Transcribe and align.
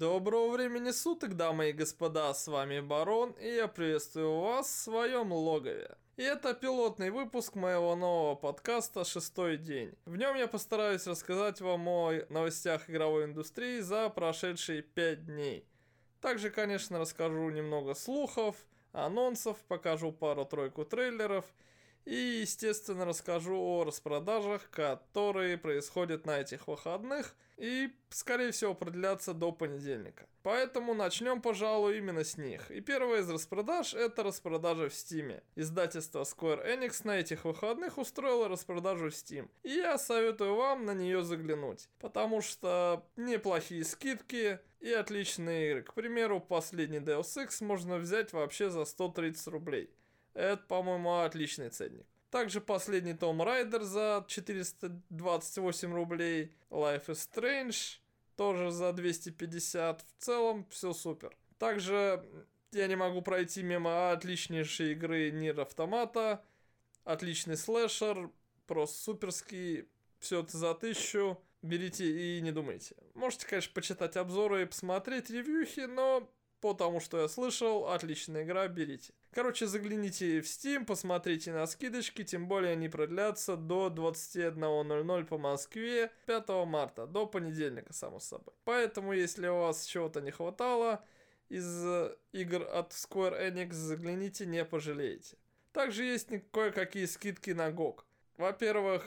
Доброго 0.00 0.52
времени 0.52 0.92
суток, 0.92 1.36
дамы 1.36 1.68
и 1.68 1.72
господа, 1.74 2.32
с 2.32 2.46
вами 2.48 2.80
Барон, 2.80 3.32
и 3.32 3.56
я 3.56 3.68
приветствую 3.68 4.40
вас 4.40 4.66
в 4.66 4.84
своем 4.84 5.30
логове. 5.30 5.94
И 6.16 6.22
это 6.22 6.54
пилотный 6.54 7.10
выпуск 7.10 7.54
моего 7.54 7.94
нового 7.94 8.34
подкаста 8.34 9.04
«Шестой 9.04 9.58
день». 9.58 9.92
В 10.06 10.16
нем 10.16 10.36
я 10.36 10.48
постараюсь 10.48 11.06
рассказать 11.06 11.60
вам 11.60 11.86
о 11.86 12.12
новостях 12.30 12.88
игровой 12.88 13.26
индустрии 13.26 13.80
за 13.80 14.08
прошедшие 14.08 14.80
пять 14.80 15.26
дней. 15.26 15.68
Также, 16.22 16.48
конечно, 16.48 16.98
расскажу 16.98 17.50
немного 17.50 17.92
слухов, 17.92 18.56
анонсов, 18.92 19.58
покажу 19.68 20.12
пару-тройку 20.12 20.86
трейлеров– 20.86 21.44
и, 22.04 22.40
естественно, 22.42 23.04
расскажу 23.04 23.56
о 23.56 23.84
распродажах, 23.84 24.70
которые 24.70 25.58
происходят 25.58 26.26
на 26.26 26.40
этих 26.40 26.66
выходных 26.66 27.34
и, 27.56 27.90
скорее 28.08 28.52
всего, 28.52 28.74
продлятся 28.74 29.34
до 29.34 29.52
понедельника. 29.52 30.26
Поэтому 30.42 30.94
начнем, 30.94 31.42
пожалуй, 31.42 31.98
именно 31.98 32.24
с 32.24 32.38
них. 32.38 32.70
И 32.70 32.80
первая 32.80 33.20
из 33.20 33.28
распродаж– 33.28 33.92
это 33.94 34.22
распродажа 34.22 34.88
в 34.88 34.92
Steam. 34.92 35.42
Издательство 35.56 36.22
Square 36.22 36.66
Enix 36.66 37.02
на 37.04 37.20
этих 37.20 37.44
выходных 37.44 37.98
устроило 37.98 38.48
распродажу 38.48 39.10
в 39.10 39.12
Steam. 39.12 39.50
И 39.62 39.72
я 39.72 39.98
советую 39.98 40.54
вам 40.56 40.86
на 40.86 40.94
нее 40.94 41.22
заглянуть, 41.22 41.90
потому 41.98 42.40
что 42.40 43.06
неплохие 43.16 43.84
скидки 43.84 44.58
и 44.80 44.90
отличные 44.90 45.70
игры. 45.70 45.82
К 45.82 45.92
примеру, 45.92 46.40
последний 46.40 46.98
Deus 46.98 47.36
Ex 47.36 47.62
можно 47.62 47.98
взять 47.98 48.32
вообще 48.32 48.70
за 48.70 48.86
130 48.86 49.46
рублей. 49.48 49.90
Это, 50.34 50.62
по-моему, 50.68 51.20
отличный 51.20 51.70
ценник. 51.70 52.06
Также 52.30 52.60
последний 52.60 53.14
Том 53.14 53.42
Райдер 53.42 53.82
за 53.82 54.24
428 54.28 55.92
рублей. 55.92 56.54
Life 56.70 57.06
is 57.06 57.28
Strange 57.28 57.98
тоже 58.36 58.70
за 58.70 58.92
250. 58.92 60.00
В 60.00 60.22
целом 60.22 60.66
все 60.70 60.92
супер. 60.92 61.36
Также 61.58 62.24
я 62.72 62.86
не 62.86 62.96
могу 62.96 63.20
пройти 63.20 63.62
мимо 63.62 64.12
отличнейшей 64.12 64.92
игры 64.92 65.30
Нир 65.30 65.60
Автомата. 65.60 66.44
Отличный 67.04 67.56
слэшер, 67.56 68.30
просто 68.66 69.02
суперский. 69.02 69.88
Все 70.20 70.42
это 70.42 70.56
за 70.56 70.74
тысячу. 70.74 71.42
Берите 71.62 72.38
и 72.38 72.40
не 72.40 72.52
думайте. 72.52 72.94
Можете, 73.14 73.46
конечно, 73.46 73.72
почитать 73.74 74.16
обзоры 74.16 74.62
и 74.62 74.66
посмотреть 74.66 75.30
ревьюхи, 75.30 75.80
но 75.80 76.30
потому 76.60 77.00
что 77.00 77.20
я 77.20 77.28
слышал, 77.28 77.88
отличная 77.88 78.44
игра, 78.44 78.68
берите. 78.68 79.12
Короче, 79.32 79.66
загляните 79.66 80.40
в 80.40 80.44
Steam, 80.44 80.84
посмотрите 80.84 81.52
на 81.52 81.66
скидочки, 81.66 82.24
тем 82.24 82.48
более 82.48 82.72
они 82.72 82.88
продлятся 82.88 83.56
до 83.56 83.88
21.00 83.88 85.24
по 85.24 85.38
Москве 85.38 86.10
5 86.26 86.48
марта, 86.66 87.06
до 87.06 87.26
понедельника, 87.26 87.92
само 87.92 88.20
собой. 88.20 88.54
Поэтому, 88.64 89.12
если 89.12 89.46
у 89.48 89.60
вас 89.60 89.84
чего-то 89.84 90.20
не 90.20 90.30
хватало 90.30 91.04
из 91.48 91.84
игр 92.32 92.62
от 92.62 92.92
Square 92.92 93.52
Enix, 93.52 93.72
загляните, 93.72 94.46
не 94.46 94.64
пожалеете. 94.64 95.36
Также 95.72 96.04
есть 96.04 96.28
кое-какие 96.52 97.06
скидки 97.06 97.50
на 97.50 97.70
GOG. 97.70 98.00
Во-первых, 98.36 99.04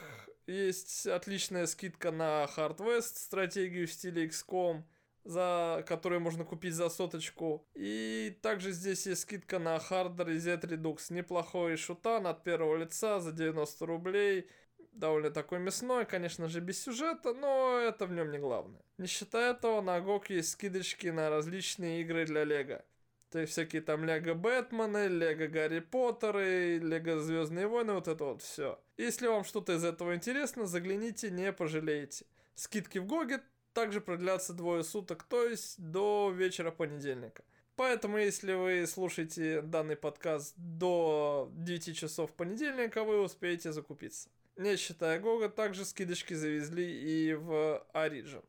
есть 0.48 1.08
отличная 1.08 1.66
скидка 1.68 2.12
на 2.12 2.46
Hard 2.56 2.78
West, 2.78 3.18
стратегию 3.18 3.88
в 3.88 3.92
стиле 3.92 4.28
XCOM– 4.28 4.84
за 5.24 5.84
которые 5.88 6.20
можно 6.20 6.44
купить 6.44 6.74
за 6.74 6.90
соточку. 6.90 7.66
И 7.76 8.38
также 8.42 8.72
здесь 8.72 9.06
есть 9.08 9.22
скидка 9.22 9.60
на 9.60 9.78
Harder 9.78 10.34
и 10.34 10.38
Z 10.38 10.60
Redux. 10.64 11.14
Неплохой 11.14 11.78
шутан 11.78 12.28
от 12.28 12.44
первого 12.44 12.76
лица 12.78 13.20
за 13.20 13.32
90 13.32 13.86
рублей. 13.86 14.50
Довольно 14.92 15.32
такой 15.32 15.60
мясной, 15.60 16.06
конечно 16.06 16.48
же, 16.48 16.60
без 16.60 16.82
сюжета, 16.82 17.34
но 17.34 17.80
это 17.80 18.06
в 18.06 18.12
нем 18.12 18.32
не 18.32 18.38
главное. 18.38 18.82
Не 19.00 19.08
считая 19.08 19.54
этого, 19.54 19.82
на 19.82 19.98
GOG 19.98 20.26
есть 20.30 20.52
скидочки 20.52 21.08
на 21.08 21.30
различные 21.32 22.02
игры 22.02 22.26
для 22.26 22.44
Лего. 22.44 22.86
То 23.32 23.40
есть 23.40 23.54
всякие 23.54 23.82
там 23.82 24.06
Лего 24.06 24.36
Бэтмены, 24.36 25.08
Лего 25.08 25.48
Гарри 25.48 25.80
Поттеры, 25.80 26.78
Лего 26.78 27.20
Звездные 27.20 27.66
войны, 27.66 27.94
вот 27.94 28.08
это 28.08 28.24
вот 28.24 28.44
все. 28.44 28.80
Если 28.96 29.26
вам 29.26 29.44
что-то 29.44 29.74
из 29.74 29.84
этого 29.84 30.14
интересно, 30.14 30.68
загляните, 30.68 31.32
не 31.32 31.52
пожалеете. 31.52 32.28
Скидки 32.54 33.00
в 33.00 33.08
Гоге 33.08 33.42
также 33.74 34.02
продлятся 34.02 34.54
двое 34.54 34.84
суток, 34.84 35.24
то 35.24 35.46
есть 35.46 35.76
до 35.80 36.32
вечера 36.36 36.72
понедельника. 36.72 37.44
Поэтому, 37.76 38.20
если 38.20 38.54
вы 38.54 38.86
слушаете 38.86 39.62
данный 39.62 39.96
подкаст 39.96 40.54
до 40.58 41.50
9 41.54 41.98
часов 41.98 42.32
понедельника, 42.34 43.04
вы 43.04 43.20
успеете 43.22 43.72
закупиться. 43.72 44.30
Не 44.56 44.78
считая 44.78 45.20
Гога, 45.20 45.50
также 45.50 45.84
скидочки 45.84 46.36
завезли 46.36 46.86
и 46.86 47.34
в 47.34 47.84
Origin. 47.94 48.44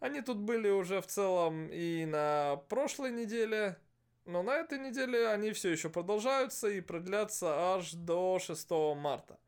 Они 0.00 0.20
тут 0.20 0.36
были 0.38 0.68
уже 0.68 1.00
в 1.00 1.06
целом 1.06 1.68
и 1.72 2.04
на 2.04 2.56
прошлой 2.68 3.12
неделе, 3.12 3.78
но 4.26 4.42
на 4.42 4.56
этой 4.56 4.78
неделе 4.78 5.28
они 5.28 5.52
все 5.52 5.70
еще 5.70 5.88
продолжаются 5.88 6.68
и 6.68 6.80
продлятся 6.80 7.74
аж 7.74 7.92
до 7.92 8.38
6 8.38 8.70
марта. 8.96 9.38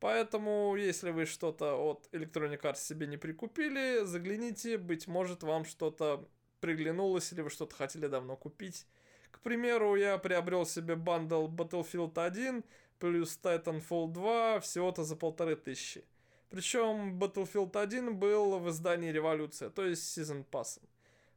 Поэтому, 0.00 0.74
если 0.76 1.10
вы 1.10 1.26
что-то 1.26 1.76
от 1.76 2.08
Electronic 2.12 2.62
Arts 2.62 2.78
себе 2.78 3.06
не 3.06 3.18
прикупили, 3.18 4.02
загляните, 4.04 4.78
быть 4.78 5.06
может, 5.06 5.42
вам 5.42 5.66
что-то 5.66 6.26
приглянулось 6.60 7.32
или 7.32 7.42
вы 7.42 7.50
что-то 7.50 7.76
хотели 7.76 8.06
давно 8.06 8.36
купить. 8.36 8.86
К 9.30 9.40
примеру, 9.40 9.96
я 9.96 10.16
приобрел 10.16 10.64
себе 10.64 10.96
бандл 10.96 11.48
Battlefield 11.48 12.18
1 12.18 12.64
плюс 12.98 13.38
Titanfall 13.42 14.08
2 14.12 14.60
всего-то 14.60 15.04
за 15.04 15.16
полторы 15.16 15.56
тысячи. 15.56 16.02
Причем 16.48 17.18
Battlefield 17.18 17.78
1 17.78 18.16
был 18.16 18.58
в 18.58 18.70
издании 18.70 19.12
Революция, 19.12 19.68
то 19.70 19.84
есть 19.84 20.18
Season 20.18 20.44
Pass. 20.50 20.80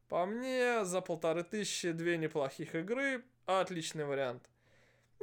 По 0.08 0.26
мне, 0.26 0.84
за 0.84 1.00
полторы 1.02 1.44
тысячи 1.44 1.92
две 1.92 2.16
неплохих 2.16 2.74
игры, 2.74 3.24
отличный 3.46 4.04
вариант. 4.04 4.48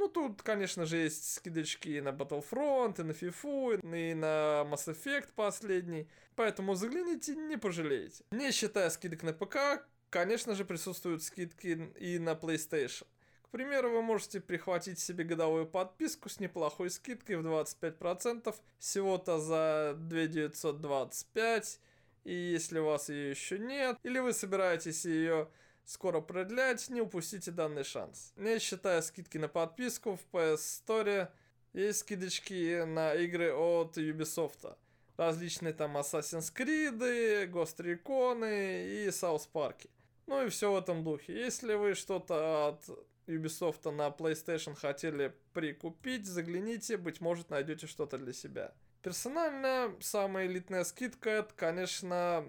Ну, 0.01 0.07
тут, 0.07 0.41
конечно 0.41 0.87
же, 0.87 0.97
есть 0.97 1.31
скидочки 1.35 1.89
и 1.89 2.01
на 2.01 2.09
Battlefront, 2.09 2.99
и 2.99 3.03
на 3.03 3.11
FIFA, 3.11 4.09
и 4.09 4.15
на 4.15 4.65
Mass 4.67 4.87
Effect 4.87 5.27
последний. 5.35 6.07
Поэтому 6.35 6.73
загляните, 6.73 7.35
не 7.35 7.55
пожалеете. 7.55 8.23
Не 8.31 8.51
считая 8.51 8.89
скидок 8.89 9.21
на 9.21 9.31
ПК, 9.31 9.85
конечно 10.09 10.55
же, 10.55 10.65
присутствуют 10.65 11.21
скидки 11.21 11.93
и 11.99 12.17
на 12.17 12.31
PlayStation. 12.31 13.05
К 13.43 13.49
примеру, 13.49 13.91
вы 13.91 14.01
можете 14.01 14.41
прихватить 14.41 14.97
себе 14.97 15.23
годовую 15.23 15.67
подписку 15.67 16.29
с 16.29 16.39
неплохой 16.39 16.89
скидкой 16.89 17.35
в 17.35 17.45
25%, 17.45 18.55
всего-то 18.79 19.37
за 19.37 19.93
2925, 19.99 21.79
и 22.23 22.33
если 22.33 22.79
у 22.79 22.85
вас 22.85 23.09
ее 23.09 23.29
еще 23.29 23.59
нет, 23.59 23.99
или 24.01 24.17
вы 24.17 24.33
собираетесь 24.33 25.05
ее 25.05 25.47
скоро 25.85 26.21
продлять, 26.21 26.89
не 26.89 27.01
упустите 27.01 27.51
данный 27.51 27.83
шанс. 27.83 28.33
Не 28.35 28.59
считая 28.59 29.01
скидки 29.01 29.37
на 29.37 29.47
подписку 29.47 30.17
в 30.17 30.35
PS 30.35 30.57
Store, 30.85 31.29
есть 31.73 31.99
скидочки 31.99 32.83
на 32.83 33.13
игры 33.15 33.53
от 33.53 33.97
Ubisoft. 33.97 34.75
Различные 35.17 35.73
там 35.73 35.97
Assassin's 35.97 36.53
Creed, 36.53 37.49
Ghost 37.51 37.77
Recon 37.77 38.45
и 38.85 39.07
South 39.07 39.47
Park. 39.53 39.89
Ну 40.27 40.45
и 40.45 40.49
все 40.49 40.71
в 40.71 40.77
этом 40.77 41.03
духе. 41.03 41.33
Если 41.33 41.73
вы 41.75 41.93
что-то 41.93 42.69
от 42.69 42.89
Ubisoft 43.27 43.89
на 43.91 44.07
PlayStation 44.09 44.75
хотели 44.75 45.35
прикупить, 45.53 46.25
загляните, 46.25 46.97
быть 46.97 47.21
может 47.21 47.49
найдете 47.49 47.87
что-то 47.87 48.17
для 48.17 48.33
себя. 48.33 48.73
Персонально, 49.01 49.95
самая 49.99 50.47
элитная 50.47 50.83
скидка 50.83 51.29
это, 51.29 51.53
конечно, 51.55 52.45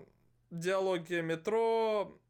диалогия 0.50 1.22
метро 1.22 2.20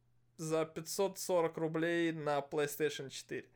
за 0.42 0.64
540 0.64 1.56
рублей 1.56 2.12
на 2.12 2.40
PlayStation 2.40 3.08
4. 3.08 3.46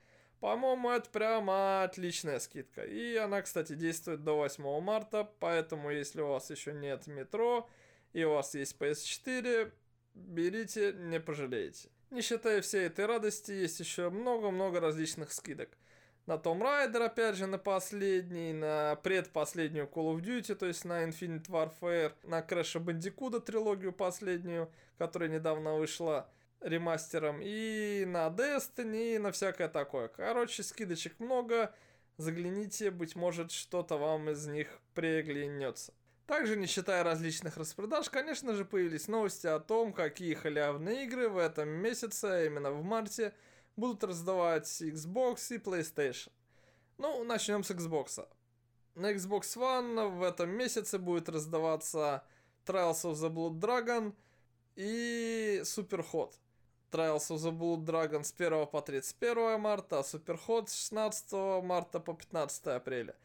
По-моему, 0.41 0.91
это 0.91 1.11
прямо 1.11 1.83
отличная 1.83 2.39
скидка. 2.39 2.83
И 2.85 3.17
она, 3.17 3.43
кстати, 3.43 3.75
действует 3.75 4.23
до 4.23 4.37
8 4.37 4.81
марта, 4.81 5.29
поэтому 5.41 5.91
если 5.91 6.21
у 6.21 6.29
вас 6.29 6.51
еще 6.51 6.73
нет 6.73 7.07
метро 7.07 7.69
и 8.13 8.25
у 8.25 8.35
вас 8.35 8.55
есть 8.55 8.77
PS4, 8.79 9.73
берите, 10.15 10.93
не 10.93 11.21
пожалеете. 11.21 11.89
Не 12.11 12.23
считая 12.23 12.61
всей 12.61 12.87
этой 12.87 13.07
радости, 13.07 13.53
есть 13.53 13.81
еще 13.81 14.11
много-много 14.11 14.81
различных 14.81 15.33
скидок. 15.33 15.77
На 16.27 16.35
Tomb 16.35 16.61
Raider, 16.61 17.05
опять 17.05 17.37
же, 17.37 17.47
на 17.47 17.59
последний, 17.59 18.53
на 18.53 18.97
предпоследнюю 18.97 19.87
Call 19.87 20.17
of 20.17 20.23
Duty, 20.23 20.55
то 20.57 20.67
есть 20.67 20.85
на 20.85 21.05
Infinite 21.05 21.47
Warfare, 21.47 22.13
на 22.25 22.41
Crash 22.41 22.83
Bandicoot 22.83 23.41
трилогию 23.43 23.93
последнюю, 23.93 24.71
которая 24.99 25.29
недавно 25.29 25.75
вышла, 25.77 26.29
ремастером, 26.61 27.41
и 27.43 28.05
на 28.07 28.29
Destiny, 28.29 29.17
и 29.17 29.19
на 29.19 29.33
всякое 29.33 29.69
такое. 29.69 30.09
Короче, 30.09 30.63
скидочек 30.63 31.19
много, 31.21 31.75
загляните, 32.17 32.91
быть 32.91 33.17
может, 33.17 33.51
что-то 33.51 33.97
вам 33.97 34.31
из 34.31 34.47
них 34.47 34.81
приглянется. 34.95 35.93
Также, 36.27 36.57
не 36.57 36.67
считая 36.67 37.05
различных 37.05 37.57
распродаж, 37.57 38.11
конечно 38.11 38.55
же, 38.55 38.65
появились 38.65 39.07
новости 39.07 39.47
о 39.47 39.61
том, 39.61 39.93
какие 39.93 40.35
халявные 40.35 41.05
игры 41.05 41.29
в 41.29 41.39
этом 41.39 41.69
месяце, 41.69 42.25
а 42.25 42.45
именно 42.45 42.73
в 42.73 42.83
марте, 42.83 43.33
будут 43.77 44.03
раздавать 44.03 44.67
Xbox 44.83 45.55
и 45.55 45.59
PlayStation. 45.59 46.33
Ну, 46.99 47.23
начнем 47.23 47.63
с 47.63 47.71
Xbox. 47.71 48.27
На 48.97 49.13
Xbox 49.13 49.43
One 49.57 50.09
в 50.09 50.23
этом 50.23 50.51
месяце 50.51 50.99
будет 50.99 51.29
раздаваться 51.29 52.25
Trials 52.65 53.05
of 53.05 53.13
the 53.13 53.31
Blood 53.31 53.61
Dragon 53.61 54.15
и 54.77 55.61
Superhot. 55.65 56.33
Trials 56.93 57.31
of 57.31 57.39
the 57.39 57.51
Blood 57.51 57.85
Dragon 57.85 58.23
с 58.23 58.33
1 58.33 58.67
по 58.69 58.81
31 58.81 59.61
марта, 59.61 59.99
а 59.99 60.03
Superhot 60.03 60.69
с 60.69 60.75
16 60.75 61.33
марта 61.65 61.99
по 61.99 62.15
15 62.15 62.67
апреля. 62.69 63.17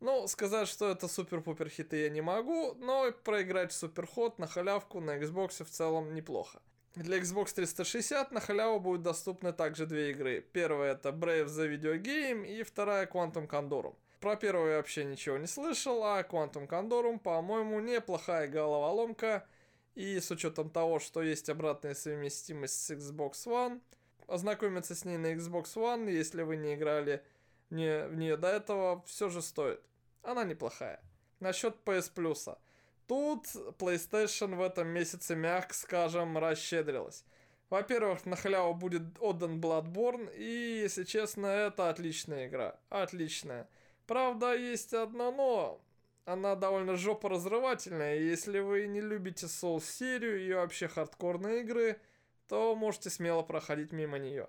Ну, 0.00 0.26
сказать, 0.26 0.68
что 0.68 0.90
это 0.90 1.08
супер-пупер 1.08 1.68
хиты 1.68 2.02
я 2.02 2.10
не 2.10 2.20
могу, 2.20 2.74
но 2.74 3.12
проиграть 3.12 3.70
Superhot 3.70 4.34
на 4.38 4.46
халявку 4.46 5.00
на 5.00 5.18
Xbox 5.18 5.64
в 5.64 5.70
целом 5.70 6.14
неплохо. 6.14 6.60
Для 6.94 7.18
Xbox 7.18 7.54
360 7.54 8.30
на 8.32 8.40
халяву 8.40 8.80
будут 8.80 9.02
доступны 9.02 9.52
также 9.52 9.86
две 9.86 10.10
игры. 10.10 10.40
Первая 10.52 10.92
это 10.92 11.08
Brave 11.08 11.46
the 11.46 11.68
Video 11.68 11.98
Game 11.98 12.46
и 12.46 12.62
вторая 12.62 13.06
Quantum 13.06 13.48
Condorum. 13.48 13.94
Про 14.20 14.36
первую 14.36 14.70
я 14.70 14.76
вообще 14.76 15.04
ничего 15.04 15.36
не 15.36 15.46
слышал, 15.46 16.04
а 16.04 16.22
Quantum 16.22 16.68
Condorum, 16.68 17.18
по-моему, 17.18 17.80
неплохая 17.80 18.46
головоломка. 18.46 19.46
И 19.94 20.18
с 20.18 20.30
учетом 20.30 20.70
того, 20.70 20.98
что 20.98 21.22
есть 21.22 21.48
обратная 21.48 21.94
совместимость 21.94 22.84
с 22.84 22.90
Xbox 22.90 23.46
One, 23.46 23.80
ознакомиться 24.26 24.94
с 24.94 25.04
ней 25.04 25.18
на 25.18 25.34
Xbox 25.34 25.74
One, 25.74 26.10
если 26.10 26.42
вы 26.42 26.56
не 26.56 26.74
играли 26.74 27.22
не, 27.70 28.06
в 28.06 28.16
нее 28.16 28.36
до 28.36 28.48
этого, 28.48 29.02
все 29.06 29.28
же 29.28 29.40
стоит. 29.40 29.80
Она 30.22 30.44
неплохая. 30.44 31.00
Насчет 31.40 31.76
PS 31.84 32.12
Plus. 32.14 32.58
Тут 33.06 33.46
PlayStation 33.78 34.56
в 34.56 34.62
этом 34.62 34.88
месяце, 34.88 35.36
мягко 35.36 35.74
скажем, 35.74 36.38
расщедрилась. 36.38 37.24
Во-первых, 37.70 38.24
на 38.24 38.36
халяву 38.36 38.74
будет 38.74 39.02
отдан 39.20 39.60
Bloodborne, 39.60 40.34
и, 40.34 40.80
если 40.82 41.04
честно, 41.04 41.46
это 41.46 41.90
отличная 41.90 42.46
игра. 42.46 42.78
Отличная. 42.88 43.68
Правда, 44.06 44.54
есть 44.54 44.94
одно 44.94 45.32
но. 45.32 45.83
Она 46.24 46.54
довольно 46.54 46.96
жопоразрывательная, 46.96 48.16
и 48.16 48.24
если 48.24 48.58
вы 48.58 48.86
не 48.86 49.02
любите 49.02 49.46
Souls-серию 49.46 50.46
и 50.46 50.54
вообще 50.54 50.88
хардкорные 50.88 51.60
игры, 51.60 52.00
то 52.48 52.74
можете 52.74 53.10
смело 53.10 53.42
проходить 53.42 53.92
мимо 53.92 54.18
нее. 54.18 54.48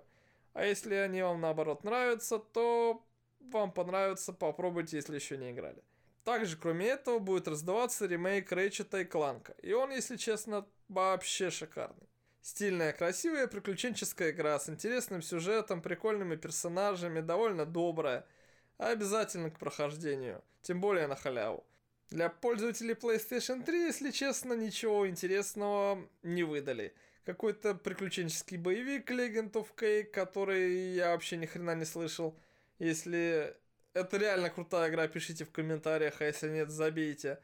А 0.54 0.64
если 0.64 0.94
они 0.94 1.20
вам 1.20 1.42
наоборот 1.42 1.84
нравятся, 1.84 2.38
то 2.38 3.04
вам 3.40 3.72
понравится, 3.72 4.32
попробуйте, 4.32 4.96
если 4.96 5.16
еще 5.16 5.36
не 5.36 5.50
играли. 5.50 5.82
Также, 6.24 6.56
кроме 6.56 6.86
этого, 6.86 7.18
будет 7.18 7.46
раздаваться 7.46 8.06
ремейк 8.06 8.50
Рэйчета 8.50 9.00
и 9.00 9.04
Кланка, 9.04 9.54
и 9.60 9.74
он, 9.74 9.90
если 9.90 10.16
честно, 10.16 10.66
вообще 10.88 11.50
шикарный. 11.50 12.08
Стильная, 12.40 12.94
красивая 12.94 13.48
приключенческая 13.48 14.30
игра 14.30 14.58
с 14.58 14.70
интересным 14.70 15.20
сюжетом, 15.20 15.82
прикольными 15.82 16.36
персонажами, 16.36 17.20
довольно 17.20 17.66
добрая– 17.66 18.26
обязательно 18.78 19.50
к 19.50 19.58
прохождению, 19.58 20.42
тем 20.62 20.80
более 20.80 21.06
на 21.06 21.16
халяву. 21.16 21.64
Для 22.10 22.28
пользователей 22.28 22.94
PlayStation 22.94 23.64
3, 23.64 23.86
если 23.86 24.10
честно, 24.10 24.52
ничего 24.52 25.08
интересного 25.08 26.08
не 26.22 26.44
выдали. 26.44 26.94
Какой-то 27.24 27.74
приключенческий 27.74 28.56
боевик 28.56 29.10
Legend 29.10 29.52
of 29.52 29.66
Cake, 29.76 30.04
который 30.04 30.94
я 30.94 31.10
вообще 31.10 31.36
ни 31.36 31.46
хрена 31.46 31.74
не 31.74 31.84
слышал. 31.84 32.38
Если 32.78 33.56
это 33.92 34.16
реально 34.18 34.50
крутая 34.50 34.90
игра, 34.90 35.08
пишите 35.08 35.44
в 35.44 35.50
комментариях, 35.50 36.20
а 36.20 36.26
если 36.26 36.48
нет, 36.48 36.70
забейте. 36.70 37.40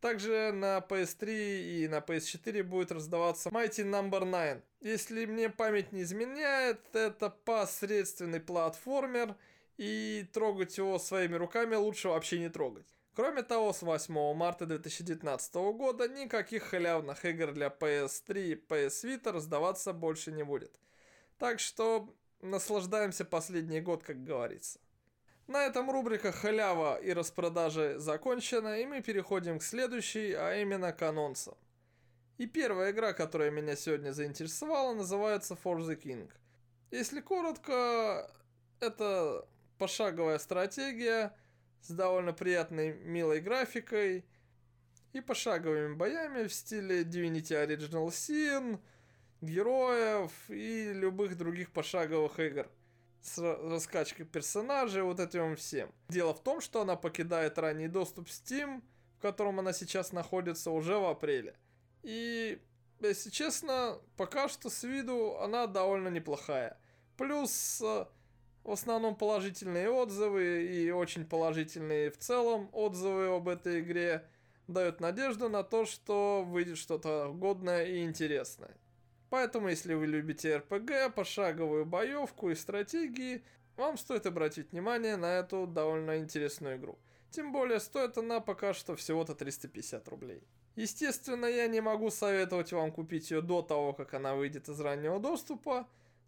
Также 0.00 0.52
на 0.52 0.78
PS3 0.78 1.82
и 1.82 1.88
на 1.88 1.98
PS4 1.98 2.62
будет 2.62 2.92
раздаваться 2.92 3.50
Mighty 3.50 3.84
Number 3.84 4.22
no. 4.22 4.54
9. 4.54 4.62
Если 4.80 5.26
мне 5.26 5.50
память 5.50 5.92
не 5.92 6.02
изменяет, 6.02 6.80
это 6.94 7.28
посредственный 7.28 8.40
платформер– 8.40 9.34
и 9.76 10.28
трогать 10.32 10.78
его 10.78 10.98
своими 10.98 11.34
руками 11.36 11.74
лучше 11.74 12.08
вообще 12.08 12.38
не 12.38 12.48
трогать. 12.48 12.86
Кроме 13.14 13.42
того, 13.42 13.72
с 13.72 13.82
8 13.82 14.34
марта 14.34 14.66
2019 14.66 15.54
года 15.54 16.06
никаких 16.06 16.64
халявных 16.64 17.24
игр 17.24 17.52
для 17.52 17.68
PS3 17.68 18.52
и 18.52 18.54
PS 18.54 19.04
Vita 19.04 19.32
раздаваться 19.32 19.92
больше 19.92 20.32
не 20.32 20.42
будет. 20.42 20.78
Так 21.38 21.58
что 21.60 22.14
наслаждаемся 22.42 23.24
последний 23.24 23.80
год, 23.80 24.02
как 24.02 24.22
говорится. 24.22 24.80
На 25.46 25.64
этом 25.64 25.90
рубрика 25.90 26.32
«Халява» 26.32 26.98
и 27.00 27.12
распродажи 27.12 27.98
закончена, 27.98 28.80
и 28.80 28.86
мы 28.86 29.00
переходим 29.00 29.60
к 29.60 29.62
следующей, 29.62 30.32
а 30.32 30.56
именно 30.56 30.92
к 30.92 31.00
анонсам. 31.02 31.54
И 32.36 32.46
первая 32.46 32.90
игра, 32.90 33.12
которая 33.12 33.50
меня 33.50 33.76
сегодня 33.76 34.10
заинтересовала, 34.10 34.92
называется 34.92 35.56
For 35.62 35.78
the 35.78 35.96
King. 35.96 36.30
Если 36.90 37.20
коротко, 37.20 38.30
это 38.80 39.48
пошаговая 39.78 40.38
стратегия 40.38 41.34
с 41.80 41.90
довольно 41.90 42.32
приятной, 42.32 42.94
милой 42.94 43.40
графикой 43.40 44.24
и 45.12 45.20
пошаговыми 45.20 45.94
боями 45.94 46.46
в 46.46 46.52
стиле 46.52 47.02
Divinity 47.02 47.52
Original 47.52 48.08
Sin, 48.08 48.80
героев 49.40 50.32
и 50.48 50.92
любых 50.92 51.36
других 51.36 51.70
пошаговых 51.72 52.38
игр 52.38 52.68
с 53.22 53.38
раскачкой 53.38 54.24
персонажей, 54.24 55.02
вот 55.02 55.20
этим 55.20 55.56
всем. 55.56 55.90
Дело 56.08 56.32
в 56.32 56.42
том, 56.42 56.60
что 56.60 56.82
она 56.82 56.96
покидает 56.96 57.58
ранний 57.58 57.88
доступ 57.88 58.28
Steam, 58.28 58.82
в 59.18 59.22
котором 59.22 59.58
она 59.58 59.72
сейчас 59.72 60.12
находится 60.12 60.70
уже 60.70 60.96
в 60.96 61.06
апреле. 61.06 61.56
И, 62.02 62.60
если 63.00 63.30
честно, 63.30 63.98
пока 64.16 64.48
что 64.48 64.70
с 64.70 64.84
виду 64.84 65.38
она 65.38 65.66
довольно 65.66 66.08
неплохая. 66.08 66.78
Плюс 67.16 67.82
в 68.66 68.72
основном 68.72 69.14
положительные 69.14 69.88
отзывы 69.88 70.66
и 70.66 70.90
очень 70.90 71.24
положительные 71.24 72.10
в 72.10 72.18
целом 72.18 72.68
отзывы 72.72 73.28
об 73.28 73.48
этой 73.48 73.80
игре 73.80 74.26
дают 74.66 75.00
надежду 75.00 75.48
на 75.48 75.62
то, 75.62 75.84
что 75.84 76.42
выйдет 76.44 76.76
что-то 76.76 77.32
годное 77.32 77.84
и 77.86 78.02
интересное. 78.02 78.76
Поэтому, 79.30 79.68
если 79.68 79.94
вы 79.94 80.06
любите 80.06 80.56
РПГ, 80.56 81.14
пошаговую 81.14 81.86
боевку 81.86 82.50
и 82.50 82.56
стратегии, 82.56 83.44
вам 83.76 83.96
стоит 83.96 84.26
обратить 84.26 84.72
внимание 84.72 85.16
на 85.16 85.38
эту 85.38 85.68
довольно 85.68 86.18
интересную 86.18 86.76
игру. 86.76 86.98
Тем 87.30 87.52
более, 87.52 87.78
стоит 87.78 88.18
она 88.18 88.40
пока 88.40 88.74
что 88.74 88.96
всего-то 88.96 89.36
350 89.36 90.08
рублей. 90.08 90.42
Естественно, 90.74 91.46
я 91.46 91.68
не 91.68 91.80
могу 91.80 92.10
советовать 92.10 92.72
вам 92.72 92.90
купить 92.90 93.30
ее 93.30 93.42
до 93.42 93.62
того, 93.62 93.92
как 93.92 94.14
она 94.14 94.34
выйдет 94.34 94.68
из 94.68 94.80
раннего 94.80 95.20
доступа, 95.20 95.86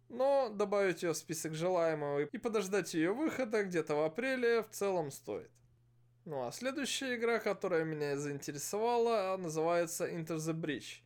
но 0.09 0.49
добавить 0.49 1.03
ее 1.03 1.13
в 1.13 1.17
список 1.17 1.53
желаемого 1.53 2.21
и 2.21 2.37
подождать 2.37 2.93
ее 2.93 3.13
выхода 3.13 3.63
где-то 3.63 3.95
в 3.95 4.03
апреле 4.03 4.63
в 4.63 4.69
целом 4.69 5.11
стоит. 5.11 5.51
Ну 6.25 6.45
а 6.45 6.51
следующая 6.51 7.15
игра, 7.15 7.39
которая 7.39 7.83
меня 7.83 8.17
заинтересовала, 8.17 9.37
называется 9.37 10.07
Into 10.07 10.37
the 10.37 10.53
Bridge. 10.53 11.01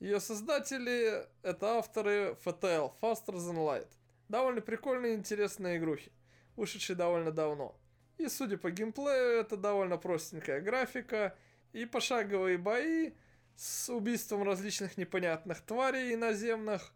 Ее 0.00 0.20
создатели— 0.20 1.26
это 1.42 1.78
авторы 1.78 2.36
FTL, 2.44 2.92
Faster 3.00 3.34
Than 3.34 3.56
Light. 3.56 3.88
Довольно 4.28 4.60
прикольные 4.60 5.14
и 5.14 5.16
интересные 5.16 5.78
игрухи, 5.78 6.10
вышедшие 6.56 6.96
довольно 6.96 7.30
давно. 7.30 7.78
И 8.18 8.28
судя 8.28 8.58
по 8.58 8.70
геймплею, 8.70 9.40
это 9.40 9.56
довольно 9.56 9.98
простенькая 9.98 10.60
графика 10.60 11.36
и 11.72 11.84
пошаговые 11.86 12.58
бои 12.58 13.12
с 13.54 13.88
убийством 13.88 14.42
различных 14.42 14.96
непонятных 14.96 15.60
тварей 15.60 16.14
иноземных 16.14 16.92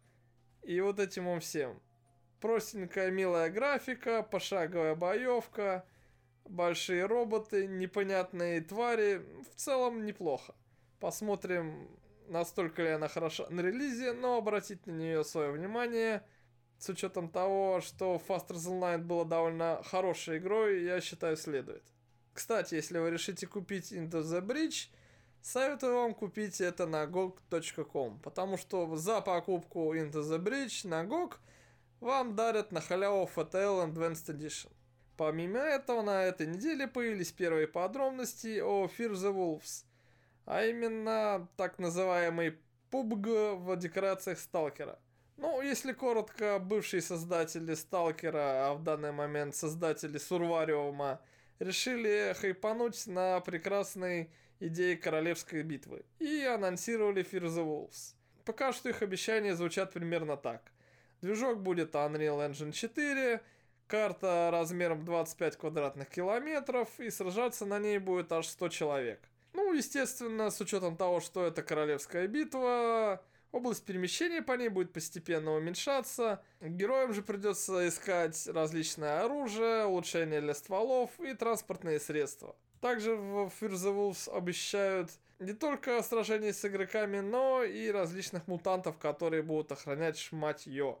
и 0.63 0.79
вот 0.81 0.99
этим 0.99 1.27
он 1.27 1.39
всем. 1.39 1.81
Простенькая 2.39 3.11
милая 3.11 3.49
графика, 3.49 4.23
пошаговая 4.23 4.95
боевка, 4.95 5.85
большие 6.45 7.05
роботы, 7.05 7.67
непонятные 7.67 8.61
твари. 8.61 9.21
В 9.51 9.55
целом 9.55 10.05
неплохо. 10.05 10.55
Посмотрим, 10.99 11.87
настолько 12.27 12.81
ли 12.83 12.89
она 12.89 13.07
хороша 13.07 13.47
на 13.49 13.61
релизе, 13.61 14.13
но 14.13 14.37
обратить 14.37 14.85
на 14.87 14.91
нее 14.91 15.23
свое 15.23 15.51
внимание 15.51 16.23
с 16.77 16.89
учетом 16.89 17.29
того, 17.29 17.79
что 17.81 18.21
Than 18.27 18.79
Light 18.79 19.03
была 19.03 19.23
довольно 19.23 19.81
хорошей 19.83 20.39
игрой, 20.39 20.83
я 20.83 20.99
считаю, 20.99 21.37
следует. 21.37 21.83
Кстати, 22.33 22.75
если 22.75 22.97
вы 22.97 23.11
решите 23.11 23.45
купить 23.45 23.91
Into 23.91 24.23
the 24.23 24.41
Bridge, 24.41 24.89
Советую 25.41 25.95
вам 25.95 26.13
купить 26.13 26.61
это 26.61 26.85
на 26.85 27.05
gog.com, 27.05 28.19
потому 28.19 28.57
что 28.57 28.95
за 28.95 29.21
покупку 29.21 29.95
Into 29.95 30.21
the 30.21 30.37
Bridge 30.37 30.87
на 30.87 31.03
GOG 31.03 31.33
вам 31.99 32.35
дарят 32.35 32.71
на 32.71 32.79
халяву 32.79 33.29
FTL 33.35 33.91
Advanced 33.91 34.35
Edition. 34.35 34.71
Помимо 35.17 35.57
этого, 35.57 36.03
на 36.03 36.23
этой 36.23 36.45
неделе 36.45 36.87
появились 36.87 37.31
первые 37.31 37.67
подробности 37.67 38.59
о 38.59 38.85
Fear 38.85 39.13
the 39.13 39.33
Wolves, 39.33 39.85
а 40.45 40.63
именно 40.63 41.47
так 41.57 41.79
называемый 41.79 42.59
PUBG 42.91 43.55
в 43.55 43.75
декорациях 43.77 44.39
Сталкера. 44.39 44.99
Ну, 45.37 45.59
если 45.61 45.93
коротко, 45.93 46.59
бывшие 46.59 47.01
создатели 47.01 47.73
Сталкера, 47.73 48.69
а 48.69 48.73
в 48.75 48.83
данный 48.83 49.11
момент 49.11 49.55
создатели 49.55 50.19
Сурвариума, 50.19 51.19
решили 51.57 52.35
хайпануть 52.39 53.07
на 53.07 53.39
прекрасной 53.39 54.29
идеи 54.61 54.95
королевской 54.95 55.63
битвы 55.63 56.05
и 56.19 56.43
анонсировали 56.43 57.23
Fear 57.23 57.47
the 57.47 57.65
Wolves. 57.65 58.15
Пока 58.45 58.71
что 58.71 58.89
их 58.89 59.01
обещания 59.01 59.55
звучат 59.55 59.91
примерно 59.91 60.37
так. 60.37 60.71
Движок 61.21 61.59
будет 61.61 61.93
Unreal 61.93 62.49
Engine 62.49 62.71
4, 62.71 63.41
карта 63.87 64.49
размером 64.51 65.03
25 65.03 65.57
квадратных 65.57 66.09
километров 66.09 66.99
и 66.99 67.09
сражаться 67.09 67.65
на 67.65 67.79
ней 67.79 67.97
будет 67.97 68.31
аж 68.31 68.47
100 68.47 68.69
человек. 68.69 69.19
Ну, 69.53 69.73
естественно, 69.73 70.49
с 70.49 70.61
учетом 70.61 70.95
того, 70.95 71.19
что 71.19 71.45
это 71.45 71.61
королевская 71.61 72.27
битва, 72.27 73.21
Область 73.51 73.83
перемещения 73.83 74.41
по 74.41 74.53
ней 74.53 74.69
будет 74.69 74.93
постепенно 74.93 75.51
уменьшаться. 75.51 76.41
Героям 76.61 77.13
же 77.13 77.21
придется 77.21 77.85
искать 77.85 78.47
различное 78.47 79.25
оружие, 79.25 79.85
улучшения 79.85 80.39
для 80.39 80.53
стволов 80.53 81.19
и 81.19 81.33
транспортные 81.33 81.99
средства. 81.99 82.55
Также 82.81 83.15
в 83.15 83.51
Fear 83.61 83.73
the 83.73 83.95
Wolves 83.95 84.35
обещают 84.35 85.11
не 85.37 85.53
только 85.53 86.01
сражения 86.01 86.51
с 86.51 86.65
игроками, 86.65 87.19
но 87.19 87.63
и 87.63 87.89
различных 87.91 88.47
мутантов, 88.47 88.97
которые 88.97 89.43
будут 89.43 89.71
охранять 89.71 90.17
шматье. 90.17 90.97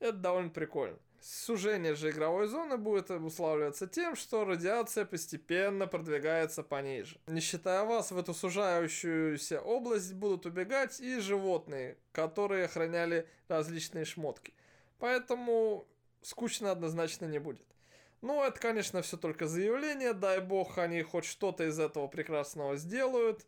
Это 0.00 0.14
довольно 0.14 0.50
прикольно. 0.50 0.98
Сужение 1.20 1.94
же 1.94 2.10
игровой 2.10 2.46
зоны 2.46 2.76
будет 2.76 3.10
обуславливаться 3.10 3.86
тем, 3.86 4.14
что 4.16 4.44
радиация 4.44 5.04
постепенно 5.04 5.86
продвигается 5.86 6.62
пониже. 6.62 7.18
Не 7.26 7.40
считая 7.40 7.84
вас, 7.84 8.10
в 8.10 8.18
эту 8.18 8.32
сужающуюся 8.32 9.60
область 9.60 10.14
будут 10.14 10.46
убегать 10.46 11.00
и 11.00 11.18
животные, 11.18 11.98
которые 12.12 12.66
охраняли 12.66 13.28
различные 13.48 14.04
шмотки. 14.04 14.54
Поэтому 14.98 15.86
скучно 16.22 16.70
однозначно 16.70 17.26
не 17.26 17.38
будет. 17.38 17.67
Ну, 18.20 18.42
это, 18.42 18.58
конечно, 18.58 19.02
все 19.02 19.16
только 19.16 19.46
заявление. 19.46 20.12
Дай 20.12 20.40
бог, 20.40 20.78
они 20.78 21.02
хоть 21.02 21.24
что-то 21.24 21.64
из 21.64 21.78
этого 21.78 22.08
прекрасного 22.08 22.76
сделают. 22.76 23.46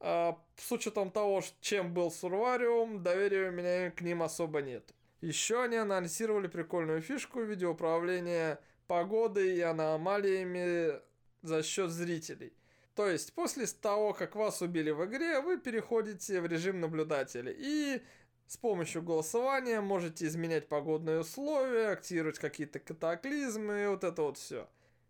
А, 0.00 0.38
с 0.56 0.70
учетом 0.70 1.10
того, 1.10 1.42
чем 1.60 1.94
был 1.94 2.10
Сурвариум, 2.10 3.02
доверия 3.02 3.48
у 3.48 3.52
меня 3.52 3.90
к 3.90 4.00
ним 4.02 4.22
особо 4.22 4.62
нет. 4.62 4.94
Еще 5.20 5.62
они 5.62 5.76
анонсировали 5.76 6.46
прикольную 6.46 7.02
фишку 7.02 7.40
видеоуправления 7.40 8.60
погодой 8.86 9.56
и 9.56 9.60
аномалиями 9.60 11.00
за 11.42 11.62
счет 11.62 11.90
зрителей. 11.90 12.52
То 12.94 13.06
есть, 13.06 13.32
после 13.32 13.66
того, 13.66 14.12
как 14.12 14.34
вас 14.34 14.60
убили 14.60 14.90
в 14.90 15.04
игре, 15.04 15.40
вы 15.40 15.56
переходите 15.56 16.40
в 16.40 16.46
режим 16.46 16.80
наблюдателя 16.80 17.52
и 17.56 18.02
с 18.48 18.56
помощью 18.56 19.02
голосования 19.02 19.80
можете 19.82 20.26
изменять 20.26 20.68
погодные 20.68 21.20
условия, 21.20 21.90
активировать 21.90 22.38
какие-то 22.38 22.80
катаклизмы 22.80 23.84
и 23.84 23.86
вот 23.86 24.04
это 24.04 24.22
вот 24.22 24.38
все. 24.38 24.66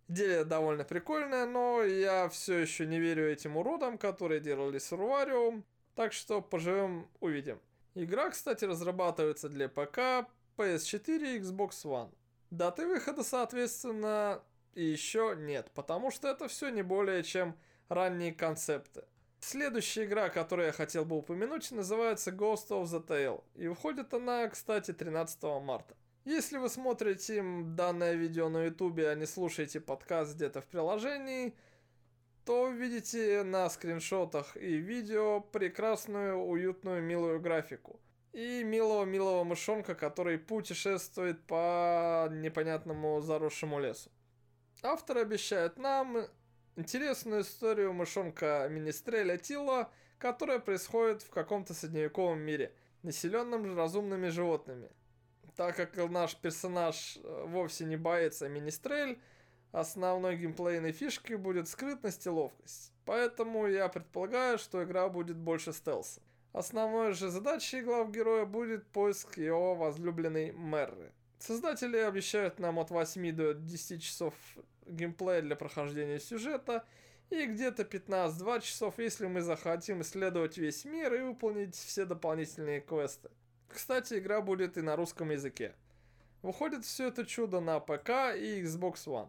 Идея 0.08 0.44
довольно 0.44 0.82
прикольная, 0.84 1.46
но 1.46 1.82
я 1.82 2.28
все 2.28 2.58
еще 2.58 2.84
не 2.84 2.98
верю 2.98 3.30
этим 3.30 3.56
уродам, 3.56 3.96
которые 3.96 4.40
делали 4.40 4.78
Сурвариум. 4.78 5.64
Так 5.94 6.12
что 6.12 6.42
поживем, 6.42 7.08
увидим. 7.20 7.60
Игра, 7.94 8.30
кстати, 8.30 8.64
разрабатывается 8.64 9.48
для 9.48 9.68
ПК, 9.68 10.28
PS4 10.56 11.36
и 11.36 11.38
Xbox 11.38 11.84
One. 11.84 12.12
Даты 12.50 12.88
выхода, 12.88 13.22
соответственно, 13.22 14.42
еще 14.74 15.36
нет, 15.38 15.70
потому 15.74 16.10
что 16.10 16.28
это 16.28 16.48
все 16.48 16.70
не 16.70 16.82
более 16.82 17.22
чем 17.22 17.56
ранние 17.88 18.32
концепты. 18.32 19.04
Следующая 19.40 20.04
игра, 20.04 20.28
которую 20.28 20.66
я 20.66 20.72
хотел 20.72 21.04
бы 21.04 21.16
упомянуть, 21.16 21.70
называется 21.70 22.30
Ghost 22.30 22.68
of 22.70 22.84
the 22.84 23.04
Tale. 23.04 23.42
И 23.54 23.68
выходит 23.68 24.12
она, 24.12 24.48
кстати, 24.48 24.92
13 24.92 25.42
марта. 25.62 25.94
Если 26.24 26.58
вы 26.58 26.68
смотрите 26.68 27.42
данное 27.42 28.14
видео 28.14 28.48
на 28.48 28.64
ютубе, 28.64 29.08
а 29.08 29.14
не 29.14 29.26
слушаете 29.26 29.80
подкаст 29.80 30.34
где-то 30.34 30.60
в 30.60 30.66
приложении, 30.66 31.54
то 32.44 32.68
видите 32.68 33.42
на 33.44 33.70
скриншотах 33.70 34.56
и 34.56 34.76
видео 34.76 35.40
прекрасную, 35.40 36.36
уютную, 36.36 37.02
милую 37.02 37.40
графику. 37.40 38.00
И 38.32 38.62
милого-милого 38.64 39.44
мышонка, 39.44 39.94
который 39.94 40.38
путешествует 40.38 41.40
по 41.46 42.28
непонятному 42.30 43.20
заросшему 43.20 43.78
лесу. 43.78 44.10
Автор 44.82 45.18
обещает 45.18 45.78
нам 45.78 46.26
интересную 46.78 47.42
историю 47.42 47.92
мышонка 47.92 48.68
Министреля 48.70 49.36
Тила, 49.36 49.90
которая 50.18 50.60
происходит 50.60 51.22
в 51.22 51.30
каком-то 51.30 51.74
средневековом 51.74 52.38
мире, 52.38 52.72
населенном 53.02 53.76
разумными 53.76 54.28
животными. 54.28 54.88
Так 55.56 55.74
как 55.74 55.96
наш 56.10 56.36
персонаж 56.36 57.18
э, 57.22 57.44
вовсе 57.48 57.84
не 57.84 57.96
боится 57.96 58.48
Министрель, 58.48 59.18
основной 59.72 60.36
геймплейной 60.36 60.92
фишкой 60.92 61.36
будет 61.36 61.68
скрытность 61.68 62.26
и 62.26 62.30
ловкость. 62.30 62.92
Поэтому 63.04 63.66
я 63.66 63.88
предполагаю, 63.88 64.58
что 64.58 64.84
игра 64.84 65.08
будет 65.08 65.36
больше 65.36 65.72
стелса. 65.72 66.20
Основной 66.52 67.12
же 67.12 67.28
задачей 67.28 67.80
глав 67.80 68.12
героя 68.12 68.44
будет 68.44 68.86
поиск 68.86 69.36
его 69.36 69.74
возлюбленной 69.74 70.52
Мерры. 70.52 71.12
Создатели 71.38 71.96
обещают 71.96 72.58
нам 72.58 72.78
от 72.78 72.90
8 72.90 73.32
до 73.32 73.54
10 73.54 74.02
часов 74.02 74.34
геймплея 74.86 75.40
для 75.40 75.56
прохождения 75.56 76.18
сюжета 76.18 76.84
и 77.30 77.46
где-то 77.46 77.82
15-2 77.82 78.60
часов, 78.62 78.98
если 78.98 79.26
мы 79.26 79.40
захотим 79.40 80.02
исследовать 80.02 80.58
весь 80.58 80.84
мир 80.84 81.14
и 81.14 81.22
выполнить 81.22 81.74
все 81.74 82.04
дополнительные 82.04 82.80
квесты. 82.80 83.30
Кстати, 83.68 84.18
игра 84.18 84.40
будет 84.40 84.78
и 84.78 84.82
на 84.82 84.96
русском 84.96 85.30
языке. 85.30 85.74
Выходит 86.42 86.84
все 86.84 87.08
это 87.08 87.26
чудо 87.26 87.60
на 87.60 87.80
ПК 87.80 88.34
и 88.36 88.62
Xbox 88.62 89.06
One. 89.06 89.28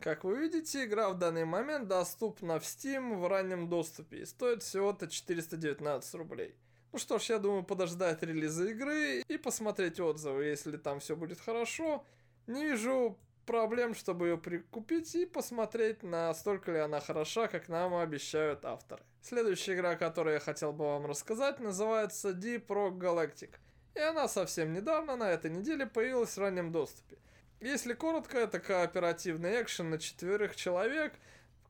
Как 0.00 0.24
вы 0.24 0.38
видите, 0.38 0.84
игра 0.84 1.10
в 1.10 1.18
данный 1.18 1.44
момент 1.44 1.86
доступна 1.86 2.58
в 2.58 2.64
Steam 2.64 3.16
в 3.16 3.28
раннем 3.28 3.68
доступе 3.68 4.22
и 4.22 4.24
стоит 4.24 4.62
всего-то 4.62 5.06
419 5.06 6.14
рублей. 6.14 6.56
Ну 6.92 6.98
что 6.98 7.18
ж, 7.18 7.30
я 7.30 7.38
думаю 7.38 7.62
подождать 7.62 8.22
релиза 8.22 8.68
игры 8.68 9.22
и 9.28 9.38
посмотреть 9.38 10.00
отзывы, 10.00 10.44
если 10.44 10.76
там 10.76 10.98
все 10.98 11.14
будет 11.14 11.40
хорошо. 11.40 12.04
Не 12.48 12.64
вижу 12.64 13.16
проблем, 13.46 13.94
чтобы 13.94 14.28
ее 14.28 14.38
прикупить 14.38 15.14
и 15.14 15.24
посмотреть, 15.24 16.02
настолько 16.02 16.72
ли 16.72 16.78
она 16.78 17.00
хороша, 17.00 17.46
как 17.46 17.68
нам 17.68 17.94
обещают 17.94 18.64
авторы. 18.64 19.02
Следующая 19.22 19.74
игра, 19.74 19.94
которую 19.96 20.34
я 20.34 20.40
хотел 20.40 20.72
бы 20.72 20.84
вам 20.84 21.06
рассказать, 21.06 21.60
называется 21.60 22.30
Deep 22.30 22.66
Rock 22.66 22.98
Galactic. 22.98 23.50
И 23.94 24.00
она 24.00 24.28
совсем 24.28 24.72
недавно, 24.72 25.16
на 25.16 25.30
этой 25.30 25.50
неделе, 25.50 25.86
появилась 25.86 26.36
в 26.36 26.40
раннем 26.40 26.72
доступе. 26.72 27.18
Если 27.60 27.92
коротко, 27.92 28.38
это 28.38 28.58
кооперативный 28.58 29.60
экшен 29.60 29.90
на 29.90 29.98
четверых 29.98 30.56
человек, 30.56 31.12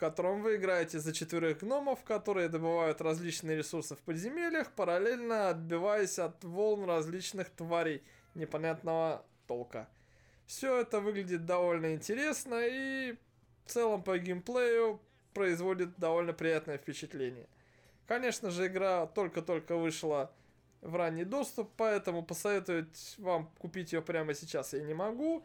котором 0.00 0.40
вы 0.40 0.56
играете 0.56 0.98
за 0.98 1.12
четверых 1.12 1.58
гномов, 1.58 2.02
которые 2.04 2.48
добывают 2.48 3.02
различные 3.02 3.58
ресурсы 3.58 3.94
в 3.94 3.98
подземельях, 3.98 4.72
параллельно 4.72 5.50
отбиваясь 5.50 6.18
от 6.18 6.42
волн 6.42 6.86
различных 6.86 7.50
тварей 7.50 8.02
непонятного 8.34 9.22
толка. 9.46 9.88
Все 10.46 10.80
это 10.80 11.00
выглядит 11.00 11.44
довольно 11.44 11.94
интересно 11.94 12.60
и 12.62 13.14
в 13.66 13.70
целом 13.70 14.02
по 14.02 14.16
геймплею 14.18 15.00
производит 15.34 15.98
довольно 15.98 16.32
приятное 16.32 16.78
впечатление. 16.78 17.46
Конечно 18.06 18.50
же, 18.50 18.68
игра 18.68 19.06
только-только 19.06 19.76
вышла 19.76 20.32
в 20.80 20.96
ранний 20.96 21.24
доступ, 21.24 21.70
поэтому 21.76 22.22
посоветовать 22.22 23.16
вам 23.18 23.50
купить 23.58 23.92
ее 23.92 24.00
прямо 24.00 24.32
сейчас 24.32 24.72
я 24.72 24.82
не 24.82 24.94
могу. 24.94 25.44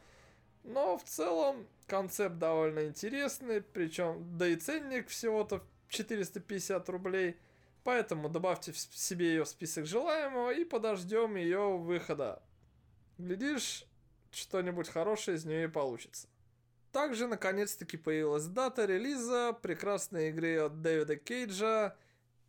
Но 0.65 0.97
в 0.97 1.03
целом 1.03 1.67
концепт 1.85 2.39
довольно 2.39 2.87
интересный, 2.87 3.61
причем 3.61 4.35
да 4.35 4.47
и 4.47 4.55
ценник 4.55 5.09
всего-то 5.09 5.63
450 5.89 6.89
рублей. 6.89 7.37
Поэтому 7.83 8.29
добавьте 8.29 8.71
в 8.71 8.77
себе 8.77 9.27
ее 9.27 9.43
в 9.43 9.47
список 9.47 9.85
желаемого 9.85 10.51
и 10.51 10.65
подождем 10.65 11.35
ее 11.35 11.77
выхода. 11.77 12.41
Глядишь, 13.19 13.85
что-нибудь 14.31 14.89
хорошее 14.89 15.37
из 15.37 15.45
нее 15.45 15.65
и 15.65 15.67
получится. 15.67 16.27
Также 16.91 17.27
наконец-таки 17.27 17.97
появилась 17.97 18.45
дата 18.45 18.85
релиза 18.85 19.53
прекрасной 19.61 20.29
игры 20.29 20.57
от 20.57 20.81
Дэвида 20.81 21.17
Кейджа 21.17 21.95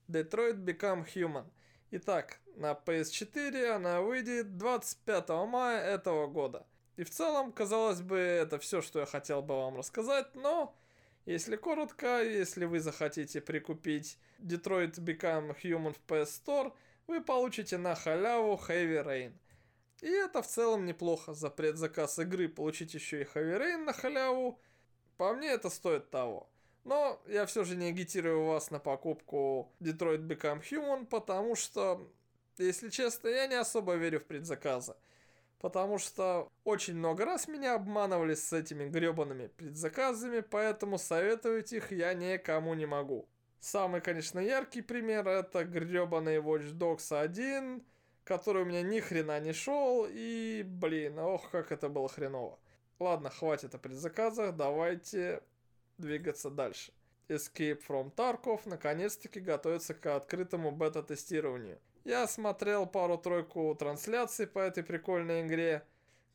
Detroit 0.09 0.65
Become 0.65 1.07
Human. 1.15 1.45
Итак, 1.91 2.41
на 2.55 2.73
PS4 2.73 3.73
она 3.73 4.01
выйдет 4.01 4.57
25 4.57 5.29
мая 5.47 5.85
этого 5.85 6.29
года– 6.29 6.67
и 6.97 7.05
в 7.05 7.11
целом, 7.11 7.53
казалось 7.53 8.01
бы, 8.01 8.17
это 8.17 8.59
все, 8.59 8.81
что 8.81 9.01
я 9.01 9.07
хотел 9.07 9.43
бы 9.43 9.55
вам 9.55 9.77
рассказать, 9.77 10.35
но 10.35 10.75
если 11.27 11.57
коротко, 11.57 12.23
если 12.23 12.65
вы 12.65 12.81
захотите 12.81 13.41
прикупить 13.41 14.19
Detroit 14.39 14.95
Become 14.95 15.55
Human 15.63 15.93
в 15.95 16.11
PS 16.11 16.43
Store, 16.43 16.73
вы 17.07 17.21
получите 17.21 17.77
на 17.77 17.95
халяву 17.95 18.61
Heavy 18.67 19.05
Rain. 19.05 19.33
И 20.01 20.09
это 20.09 20.43
в 20.43 20.47
целом 20.47 20.87
неплохо 20.87 21.35
за 21.35 21.51
предзаказ 21.51 22.19
игры 22.19 22.49
получить 22.49 22.95
еще 22.95 23.23
и 23.23 23.25
Heavy 23.25 23.59
Rain 23.59 23.85
на 23.85 23.93
халяву. 23.93 24.59
По 25.19 25.35
мне 25.35 25.49
это 25.49 25.69
стоит 25.69 26.11
того. 26.11 26.49
Но 26.85 27.21
я 27.27 27.45
все 27.47 27.65
же 27.65 27.77
не 27.77 27.89
агитирую 27.89 28.45
вас 28.45 28.71
на 28.71 28.79
покупку 28.79 29.71
Detroit 29.81 30.27
Become 30.27 30.63
Human, 30.71 31.07
потому 31.07 31.57
что, 31.57 32.09
если 32.57 32.89
честно, 32.89 33.29
я 33.29 33.47
не 33.49 33.57
особо 33.57 33.95
верю 33.95 34.21
в 34.21 34.25
предзаказы 34.25 34.95
потому 35.61 35.99
что 35.99 36.49
очень 36.65 36.95
много 36.95 37.25
раз 37.25 37.49
меня 37.49 37.75
обманывали 37.75 38.35
с 38.35 38.53
этими 38.53 38.89
гребаными 38.89 39.49
предзаказами, 39.49 40.41
поэтому 40.41 40.99
советовать 40.99 41.73
их 41.73 41.93
я 41.93 42.15
никому 42.15 42.75
не 42.75 42.87
могу. 42.87 43.29
Самый, 43.61 44.01
конечно, 44.01 44.39
яркий 44.39 44.83
пример 44.83 45.27
это 45.27 45.65
гребаный 45.65 46.37
Watch 46.37 46.73
Dogs 46.73 47.17
1, 47.17 47.83
который 48.25 48.63
у 48.63 48.67
меня 48.67 48.83
ни 48.83 49.01
хрена 49.01 49.41
не 49.41 49.53
шел, 49.53 50.07
и, 50.09 50.63
блин, 50.65 51.19
ох, 51.19 51.51
как 51.51 51.73
это 51.73 51.89
было 51.89 52.09
хреново. 52.09 52.59
Ладно, 52.99 53.31
хватит 53.31 53.75
о 53.75 53.79
предзаказах, 53.79 54.57
давайте 54.57 55.43
двигаться 55.99 56.51
дальше. 56.51 56.93
Escape 57.29 57.81
from 57.87 58.15
Tarkov 58.15 58.61
наконец-таки 58.67 59.41
готовится 59.41 59.95
к 59.95 60.07
открытому 60.15 60.71
бета-тестированию. 60.71 61.79
Я 62.07 62.29
смотрел 62.29 62.87
пару-тройку 62.87 63.75
трансляций 63.75 64.47
по 64.47 64.61
этой 64.61 64.85
прикольной 64.85 65.45
игре. 65.45 65.85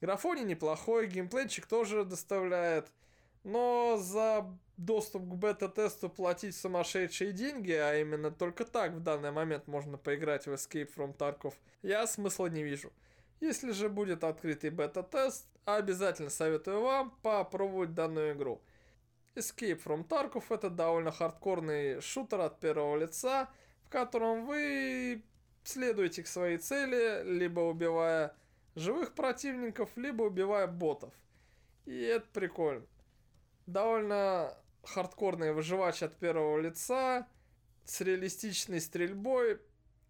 Графоний 0.02 0.44
неплохой, 0.44 1.08
геймплейчик 1.08 1.66
тоже 1.66 2.04
доставляет. 2.04 2.90
Но 3.46 3.96
за 3.98 4.54
доступ 4.76 5.24
к 5.24 5.34
бета-тесту 5.36 6.10
платить 6.10 6.58
сумасшедшие 6.58 7.32
деньги, 7.32 7.72
а 7.72 7.96
именно 7.96 8.32
только 8.32 8.66
так 8.66 8.92
в 8.92 9.00
данный 9.00 9.32
момент 9.32 9.68
можно 9.68 9.98
поиграть 9.98 10.46
в 10.46 10.52
Escape 10.52 10.94
from 10.94 11.16
Tarkov, 11.16 11.54
я 11.84 12.06
смысла 12.06 12.48
не 12.48 12.64
вижу. 12.64 12.92
Если 13.40 13.72
же 13.72 13.88
будет 13.88 14.26
открытый 14.26 14.72
бета-тест, 14.72 15.48
обязательно 15.64 16.32
советую 16.32 16.82
вам 16.82 17.18
попробовать 17.22 17.94
данную 17.94 18.34
игру. 18.34 18.62
Escape 19.36 19.82
from 19.82 20.06
Tarkov 20.06 20.44
это 20.50 20.70
довольно 20.70 21.14
хардкорный 21.14 22.02
шутер 22.02 22.42
от 22.42 22.60
первого 22.60 22.98
лица, 22.98 23.50
в 23.86 23.90
котором 23.90 24.46
вы 24.46 25.24
следуете 25.64 26.24
к 26.24 26.28
своей 26.28 26.58
цели, 26.58 27.24
либо 27.24 27.62
убивая 27.62 28.36
живых 28.76 29.14
противников, 29.14 29.90
либо 29.96 30.24
убивая 30.24 30.68
ботов. 30.68 31.14
И 31.86 32.00
это 32.02 32.28
прикольно. 32.34 32.86
Довольно 33.66 34.58
хардкорный 34.84 35.54
выживач 35.54 36.04
от 36.04 36.16
первого 36.18 36.60
лица, 36.60 37.28
с 37.86 38.02
реалистичной 38.02 38.82
стрельбой. 38.82 39.60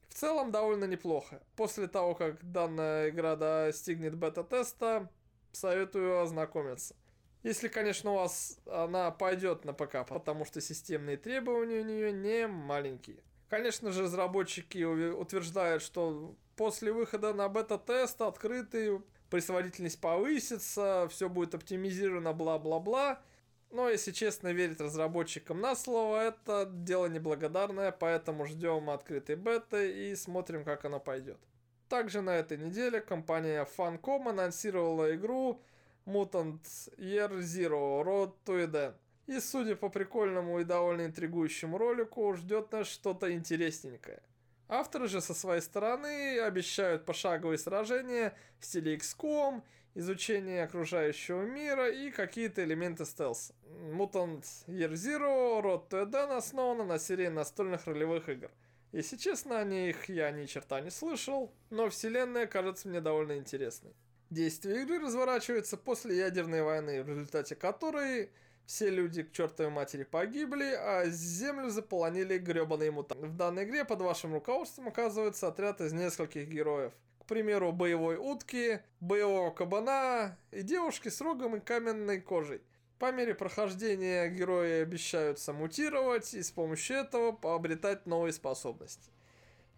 В 0.08 0.14
целом 0.14 0.52
довольно 0.52 0.86
неплохо. 0.86 1.42
После 1.56 1.88
того, 1.88 2.16
как 2.16 2.44
данная 2.52 3.10
игра 3.10 3.36
достигнет 3.36 4.16
бета-теста, 4.16 5.10
советую 5.52 6.20
ознакомиться. 6.20 6.96
Если, 7.44 7.70
конечно, 7.70 8.12
у 8.12 8.16
вас 8.16 8.60
она 8.66 9.10
пойдет 9.10 9.66
на 9.66 9.74
ПК, 9.74 10.06
потому 10.08 10.46
что 10.46 10.62
системные 10.62 11.18
требования 11.18 11.80
у 11.80 11.86
нее 11.86 12.12
не 12.12 12.46
маленькие. 12.46 13.24
Конечно 13.52 13.92
же, 13.92 14.04
разработчики 14.04 14.82
утверждают, 14.82 15.84
что 15.84 16.38
после 16.56 16.94
выхода 16.94 17.34
на 17.34 17.50
бета-тест 17.50 18.22
открытый, 18.22 19.02
производительность 19.30 20.00
повысится, 20.00 21.10
все 21.12 21.28
будет 21.28 21.54
оптимизировано, 21.54 22.32
бла-бла-бла. 22.32 23.22
Но, 23.70 23.90
если 23.90 24.14
честно, 24.14 24.54
верить 24.54 24.80
разработчикам 24.80 25.60
на 25.60 25.76
слово, 25.76 26.28
это 26.28 26.66
дело 26.66 27.08
неблагодарное, 27.08 27.92
поэтому 27.92 28.46
ждем 28.46 28.90
открытой 28.90 29.36
беты 29.36 30.12
и 30.12 30.16
смотрим, 30.16 30.64
как 30.64 30.86
оно 30.86 31.02
пойдет. 31.02 31.42
Также 31.90 32.22
на 32.22 32.38
этой 32.38 32.58
неделе 32.58 33.02
компания 33.02 33.68
Funcom 33.78 34.30
анонсировала 34.30 35.14
игру 35.14 35.62
Mutant 36.06 36.64
Year 36.96 37.40
Zero 37.40 38.02
Road 38.02 38.32
to 38.46 38.66
Eden. 38.66 38.94
И 39.28 39.40
судя 39.40 39.76
по 39.76 39.90
прикольному 39.90 40.60
и 40.60 40.64
довольно 40.64 41.06
интригующему 41.06 41.78
ролику, 41.78 42.34
ждет 42.34 42.72
нас 42.72 42.88
что-то 42.88 43.32
интересненькое. 43.34 44.22
Авторы 44.68 45.08
же 45.08 45.22
со 45.22 45.34
своей 45.34 45.62
стороны 45.62 46.40
обещают 46.40 47.06
пошаговые 47.06 47.58
сражения 47.58 48.34
в 48.60 48.66
стиле 48.66 48.96
XCOM, 48.96 49.64
изучение 49.96 50.64
окружающего 50.64 51.44
мира 51.44 51.90
и 51.90 52.10
какие-то 52.10 52.64
элементы 52.64 53.06
стелса. 53.06 53.54
Mutant 53.92 54.46
Year 54.68 54.94
Zero 54.94 55.62
Road 55.62 55.90
to 55.90 56.10
Eden 56.10 56.38
основана 56.38 56.86
на 56.86 57.00
серии 57.00 57.28
настольных 57.28 57.86
ролевых 57.86 58.30
игр. 58.30 58.50
Если 58.92 59.18
честно, 59.18 59.60
о 59.60 59.64
них 59.64 60.10
я 60.10 60.32
ни 60.32 60.46
черта 60.46 60.82
не 60.82 60.90
слышал, 60.90 61.52
но 61.70 61.90
вселенная 61.90 62.46
кажется 62.46 62.88
мне 62.88 63.02
довольно 63.02 63.38
интересной. 63.38 63.94
Действие 64.30 64.84
игры 64.84 65.00
разворачивается 65.00 65.76
после 65.76 66.18
ядерной 66.18 66.62
войны, 66.62 67.04
в 67.04 67.10
результате 67.10 67.56
которой 67.56 68.32
все 68.66 68.90
люди 68.90 69.24
к 69.24 69.32
чертовой 69.32 69.72
матери 69.72 70.04
погибли, 70.04 70.74
а 70.74 71.06
землю 71.06 71.70
заполонили 71.70 72.38
гребаные 72.38 72.92
мутанты. 72.92 73.28
В 73.28 73.36
данной 73.36 73.64
игре 73.66 73.86
под 73.86 74.02
вашим 74.02 74.34
руководством 74.34 74.88
оказывается 74.88 75.48
отряд 75.48 75.82
из 75.82 75.94
нескольких 75.94 76.48
героев. 76.48 76.94
К 77.20 77.26
примеру, 77.26 77.72
боевой 77.72 78.18
утки, 78.18 78.80
боевого 79.00 79.52
кабана 79.52 80.38
и 80.52 80.62
девушки 80.62 81.10
с 81.10 81.22
рогом 81.22 81.56
и 81.56 81.60
каменной 81.60 82.22
кожей. 82.22 82.62
По 83.00 83.12
мере 83.12 83.34
прохождения 83.34 84.30
герои 84.30 84.82
обещаются 84.82 85.54
мутировать 85.54 86.34
и 86.34 86.44
с 86.44 86.52
помощью 86.52 86.98
этого 86.98 87.32
пообретать 87.32 88.06
новые 88.06 88.32
способности. 88.32 89.12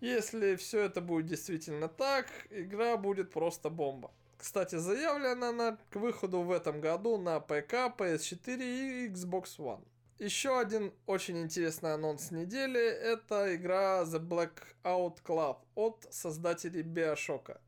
Если 0.02 0.58
все 0.58 0.82
это 0.82 1.00
будет 1.00 1.28
действительно 1.28 1.88
так, 1.88 2.28
игра 2.50 2.98
будет 2.98 3.32
просто 3.32 3.70
бомба. 3.70 4.12
Кстати, 4.44 4.76
заявлена 4.76 5.50
она 5.50 5.78
к 5.90 5.96
выходу 5.96 6.42
в 6.42 6.52
этом 6.52 6.82
году 6.82 7.18
на 7.18 7.40
ПК, 7.40 7.96
PS4 7.98 8.58
и 8.60 9.08
Xbox 9.08 9.58
One. 9.58 9.88
Еще 10.20 10.60
один 10.60 10.92
очень 11.06 11.42
интересный 11.42 11.94
анонс 11.94 12.30
недели– 12.30 12.82
это 13.14 13.56
игра 13.56 14.04
The 14.04 14.20
Blackout 14.20 15.24
Club 15.24 15.60
от 15.76 16.06
создателей 16.12 16.82
Биошока. 16.82 17.62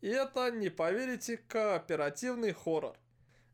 И 0.00 0.08
это, 0.08 0.50
не 0.50 0.68
поверите, 0.68 1.36
кооперативный 1.36 2.52
хоррор. 2.52 2.96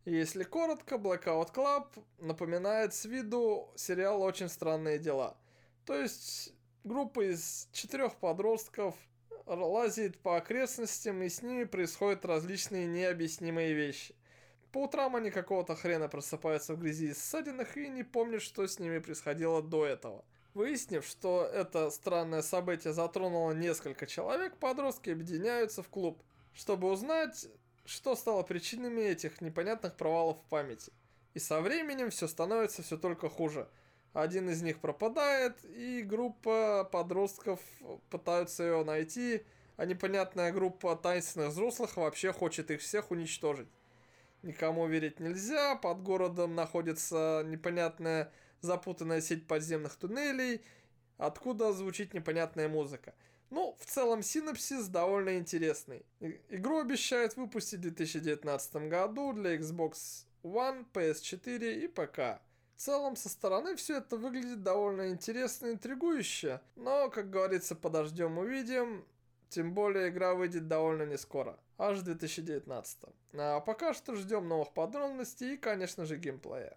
Если 0.06 0.42
коротко, 0.42 0.94
Blackout 0.94 1.52
Club 1.52 1.88
напоминает 2.20 2.94
с 2.94 3.04
виду 3.04 3.70
сериал 3.76 4.22
«Очень 4.22 4.48
странные 4.48 4.98
дела». 4.98 5.36
То 5.84 5.94
есть 5.94 6.54
группа 6.84 7.20
из 7.20 7.68
четырех 7.72 8.14
подростков– 8.14 8.94
лазит 9.46 10.18
по 10.18 10.36
окрестностям, 10.36 11.22
и 11.22 11.28
с 11.28 11.42
ними 11.42 11.64
происходят 11.64 12.24
различные 12.24 12.86
необъяснимые 12.86 13.74
вещи. 13.74 14.14
По 14.72 14.84
утрам 14.84 15.14
они 15.16 15.30
какого-то 15.30 15.74
хрена 15.76 16.08
просыпаются 16.08 16.74
в 16.74 16.80
грязи 16.80 17.08
и 17.08 17.14
ссадинах 17.14 17.76
и 17.76 17.88
не 17.88 18.04
помнят, 18.04 18.42
что 18.42 18.66
с 18.66 18.78
ними 18.78 18.98
происходило 18.98 19.62
до 19.62 19.84
этого. 19.84 20.24
Выяснив, 20.54 21.04
что 21.06 21.44
это 21.44 21.90
странное 21.90 22.42
событие 22.42 22.92
затронуло 22.92 23.52
несколько 23.52 24.06
человек, 24.06 24.56
подростки 24.56 25.10
объединяются 25.10 25.82
в 25.82 25.88
клуб, 25.88 26.22
чтобы 26.54 26.90
узнать, 26.90 27.48
что 27.84 28.14
стало 28.14 28.42
причинами 28.42 29.00
этих 29.02 29.40
непонятных 29.40 29.96
провалов 29.96 30.38
в 30.38 30.48
памяти. 30.48 30.92
И 31.34 31.38
со 31.38 31.60
временем 31.60 32.10
все 32.10 32.28
становится 32.28 32.82
все 32.82 32.96
только 32.96 33.28
хуже– 33.28 33.68
один 34.12 34.50
из 34.50 34.62
них 34.62 34.78
пропадает, 34.80 35.64
и 35.64 36.02
группа 36.02 36.88
подростков 36.90 37.60
пытаются 38.10 38.62
его 38.62 38.84
найти, 38.84 39.42
а 39.76 39.86
непонятная 39.86 40.52
группа 40.52 40.96
таинственных 40.96 41.48
взрослых 41.48 41.96
вообще 41.96 42.32
хочет 42.32 42.70
их 42.70 42.80
всех 42.80 43.10
уничтожить. 43.10 43.68
Никому 44.42 44.86
верить 44.86 45.20
нельзя, 45.20 45.76
под 45.76 46.02
городом 46.02 46.54
находится 46.54 47.42
непонятная 47.46 48.32
запутанная 48.60 49.20
сеть 49.20 49.46
подземных 49.46 49.96
туннелей, 49.96 50.62
откуда 51.16 51.72
звучит 51.72 52.12
непонятная 52.12 52.68
музыка. 52.68 53.14
Ну, 53.50 53.76
в 53.78 53.86
целом 53.86 54.22
синапсис 54.22 54.88
довольно 54.88 55.38
интересный. 55.38 56.04
Игру 56.48 56.80
обещают 56.80 57.36
выпустить 57.36 57.80
в 57.80 57.82
2019 57.82 58.88
году 58.88 59.32
для 59.32 59.56
Xbox 59.56 60.24
One, 60.42 60.86
PS4 60.92 61.84
и 61.84 61.88
ПК. 61.88 62.40
Целом, 62.84 63.14
со 63.14 63.28
стороны 63.28 63.76
все 63.76 63.98
это 63.98 64.16
выглядит 64.16 64.64
довольно 64.64 65.10
интересно 65.10 65.68
и 65.68 65.72
интригующе, 65.74 66.60
но, 66.74 67.10
как 67.10 67.30
говорится, 67.30 67.76
подождем 67.76 68.38
увидим, 68.38 69.06
тем 69.50 69.72
более 69.72 70.08
игра 70.08 70.34
выйдет 70.34 70.66
довольно 70.66 71.04
не 71.04 71.16
скоро, 71.16 71.56
аж 71.78 71.98
в 71.98 72.02
2019. 72.02 72.98
А 73.34 73.60
пока 73.60 73.94
что 73.94 74.16
ждем 74.16 74.48
новых 74.48 74.74
подробностей 74.74 75.54
и, 75.54 75.58
конечно 75.58 76.06
же, 76.06 76.16
геймплея. 76.16 76.76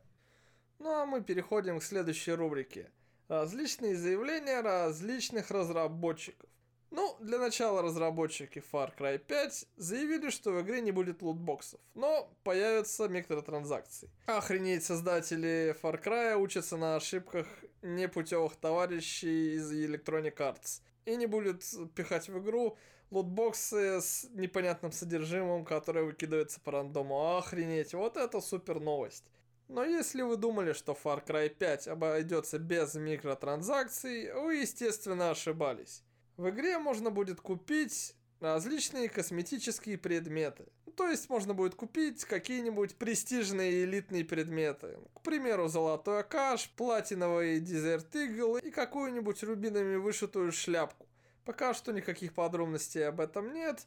Ну 0.77 0.91
а 0.91 1.07
мы 1.07 1.23
переходим 1.23 1.79
к 1.79 1.83
следующей 1.83 2.33
рубрике. 2.33 2.91
Различные 3.27 3.95
заявления 3.95 4.61
различных 4.61 5.49
разработчиков. 5.49 6.47
Ну, 6.91 7.17
для 7.19 7.39
начала 7.39 7.81
разработчики 7.81 8.63
Far 8.71 8.91
Cry 8.97 9.17
5 9.17 9.67
заявили, 9.75 10.29
что 10.29 10.51
в 10.51 10.61
игре 10.61 10.81
не 10.81 10.91
будет 10.91 11.21
лутбоксов, 11.21 11.79
но 11.93 12.31
появятся 12.43 13.07
микротранзакции. 13.07 14.09
Охренеть, 14.27 14.83
создатели 14.83 15.75
Far 15.81 16.01
Cry 16.01 16.35
учатся 16.35 16.77
на 16.77 16.95
ошибках 16.95 17.47
непутевых 17.81 18.55
товарищей 18.55 19.55
из 19.55 19.71
Electronic 19.71 20.37
Arts 20.37 20.81
и 21.05 21.15
не 21.15 21.25
будут 21.25 21.63
пихать 21.95 22.29
в 22.29 22.39
игру 22.39 22.77
лутбоксы 23.11 24.01
с 24.01 24.27
непонятным 24.31 24.91
содержимым, 24.91 25.65
которое 25.65 26.03
выкидывается 26.03 26.59
по 26.59 26.71
рандому. 26.71 27.37
Охренеть, 27.37 27.93
вот 27.93 28.17
это 28.17 28.41
супер 28.41 28.79
новость. 28.79 29.25
Но 29.67 29.83
если 29.83 30.21
вы 30.21 30.37
думали, 30.37 30.73
что 30.73 30.97
Far 31.01 31.25
Cry 31.25 31.49
5 31.49 31.87
обойдется 31.87 32.59
без 32.59 32.93
микротранзакций, 32.95 34.31
вы, 34.33 34.57
естественно, 34.57 35.31
ошибались. 35.31 36.03
В 36.37 36.49
игре 36.49 36.77
можно 36.79 37.11
будет 37.11 37.39
купить 37.39 38.15
различные 38.41 39.09
косметические 39.09 39.97
предметы. 39.97 40.65
То 40.95 41.09
есть 41.09 41.29
можно 41.29 41.53
будет 41.53 41.75
купить 41.75 42.23
какие-нибудь 42.25 42.95
престижные 42.95 43.83
элитные 43.83 44.23
предметы. 44.23 44.97
К 45.13 45.21
примеру, 45.21 45.67
золотой 45.67 46.19
акаш, 46.19 46.69
платиновый 46.77 47.59
дезерт 47.59 48.15
игл 48.15 48.57
и 48.57 48.71
какую-нибудь 48.71 49.43
рубинами 49.43 49.95
вышитую 49.95 50.51
шляпку. 50.51 51.07
Пока 51.43 51.73
что 51.73 51.91
никаких 51.91 52.33
подробностей 52.33 53.07
об 53.07 53.19
этом 53.19 53.53
нет, 53.53 53.85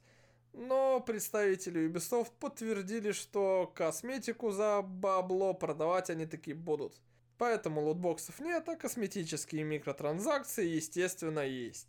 но 0.52 1.00
представители 1.00 1.88
Ubisoft 1.88 2.32
подтвердили, 2.38 3.12
что 3.12 3.72
косметику 3.74 4.50
за 4.50 4.82
бабло 4.82 5.54
продавать 5.54 6.10
они 6.10 6.26
таки 6.26 6.52
будут. 6.52 7.00
Поэтому 7.38 7.82
лутбоксов 7.82 8.40
нет, 8.40 8.68
а 8.68 8.76
косметические 8.76 9.64
микротранзакции, 9.64 10.66
естественно, 10.66 11.40
есть. 11.40 11.88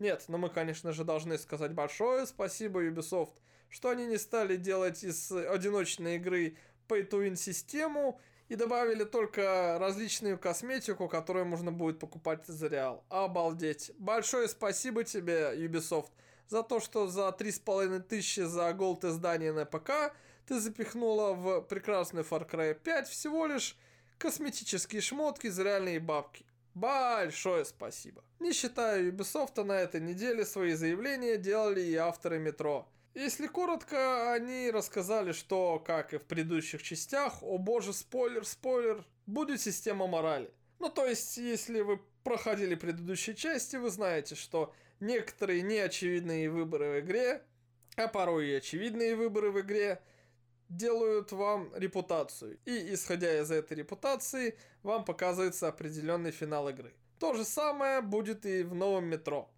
Нет, 0.00 0.24
но 0.28 0.38
мы, 0.38 0.48
конечно 0.48 0.92
же, 0.92 1.04
должны 1.04 1.36
сказать 1.38 1.72
большое 1.72 2.26
спасибо 2.26 2.82
Ubisoft, 2.82 3.34
что 3.68 3.90
они 3.90 4.06
не 4.06 4.16
стали 4.16 4.56
делать 4.56 5.04
из 5.04 5.30
одиночной 5.30 6.16
игры 6.16 6.56
pay-to-win 6.88 7.36
систему 7.36 8.18
и 8.48 8.56
добавили 8.56 9.04
только 9.04 9.76
различную 9.78 10.38
косметику, 10.38 11.06
которую 11.06 11.44
можно 11.44 11.70
будет 11.70 11.98
покупать 11.98 12.46
за 12.46 12.68
реал. 12.68 13.04
Обалдеть. 13.10 13.92
Большое 13.98 14.48
спасибо 14.48 15.04
тебе, 15.04 15.52
Ubisoft, 15.54 16.10
за 16.48 16.62
то, 16.62 16.80
что 16.80 17.06
за 17.06 17.28
3,5 17.28 18.00
тысячи 18.00 18.40
за 18.40 18.72
голд 18.72 19.04
издание 19.04 19.52
на 19.52 19.66
ПК 19.66 20.14
ты 20.46 20.58
запихнула 20.58 21.34
в 21.34 21.60
прекрасный 21.60 22.22
Far 22.22 22.48
Cry 22.50 22.74
5 22.74 23.06
всего 23.06 23.46
лишь 23.46 23.76
косметические 24.16 25.02
шмотки 25.02 25.48
за 25.48 25.62
реальные 25.62 26.00
бабки. 26.00 26.46
Большое 26.74 27.64
спасибо. 27.64 28.22
Не 28.38 28.52
считая 28.52 29.10
Ubisoft, 29.10 29.62
на 29.62 29.72
этой 29.72 30.00
неделе 30.00 30.44
свои 30.44 30.74
заявления 30.74 31.36
делали 31.36 31.80
и 31.80 31.94
авторы 31.96 32.38
метро. 32.38 32.88
Если 33.14 33.48
коротко, 33.48 34.32
они 34.32 34.70
рассказали, 34.70 35.32
что, 35.32 35.82
как 35.84 36.14
и 36.14 36.18
в 36.18 36.22
предыдущих 36.22 36.82
частях, 36.82 37.42
о 37.42 37.58
боже, 37.58 37.92
спойлер, 37.92 38.44
спойлер, 38.46 39.04
будет 39.26 39.60
система 39.60 40.06
морали. 40.06 40.50
Ну, 40.78 40.88
то 40.88 41.06
есть, 41.06 41.36
если 41.36 41.80
вы 41.80 42.00
проходили 42.22 42.76
предыдущие 42.76 43.34
части, 43.34 43.76
вы 43.76 43.90
знаете, 43.90 44.36
что 44.36 44.72
некоторые 45.00 45.62
неочевидные 45.62 46.50
выборы 46.50 46.92
в 46.92 47.04
игре, 47.04 47.42
а 47.96 48.06
порой 48.06 48.50
и 48.50 48.54
очевидные 48.54 49.16
выборы 49.16 49.50
в 49.50 49.60
игре, 49.60 50.00
делают 50.70 51.32
вам 51.32 51.70
репутацию. 51.74 52.58
И 52.64 52.94
исходя 52.94 53.38
из 53.40 53.50
этой 53.50 53.76
репутации, 53.76 54.56
вам 54.82 55.04
показывается 55.04 55.68
определенный 55.68 56.30
финал 56.30 56.68
игры. 56.70 56.94
То 57.18 57.34
же 57.34 57.44
самое 57.44 58.00
будет 58.00 58.46
и 58.46 58.62
в 58.62 58.74
новом 58.74 59.04
метро. 59.04 59.50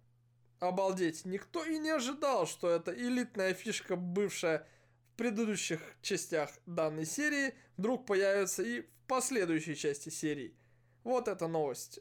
Обалдеть, 0.59 1.23
никто 1.25 1.63
и 1.63 1.77
не 1.77 1.91
ожидал, 1.91 2.45
что 2.47 2.69
эта 2.69 2.91
элитная 2.93 3.53
фишка, 3.53 3.95
бывшая 3.95 4.67
в 5.13 5.17
предыдущих 5.17 5.79
частях 6.01 6.49
данной 6.65 7.05
серии, 7.05 7.53
вдруг 7.77 8.05
появится 8.05 8.63
и 8.63 8.81
в 8.81 9.07
последующей 9.07 9.75
части 9.75 10.09
серии. 10.09 10.57
Вот 11.03 11.27
это 11.27 11.47
новость. 11.47 11.99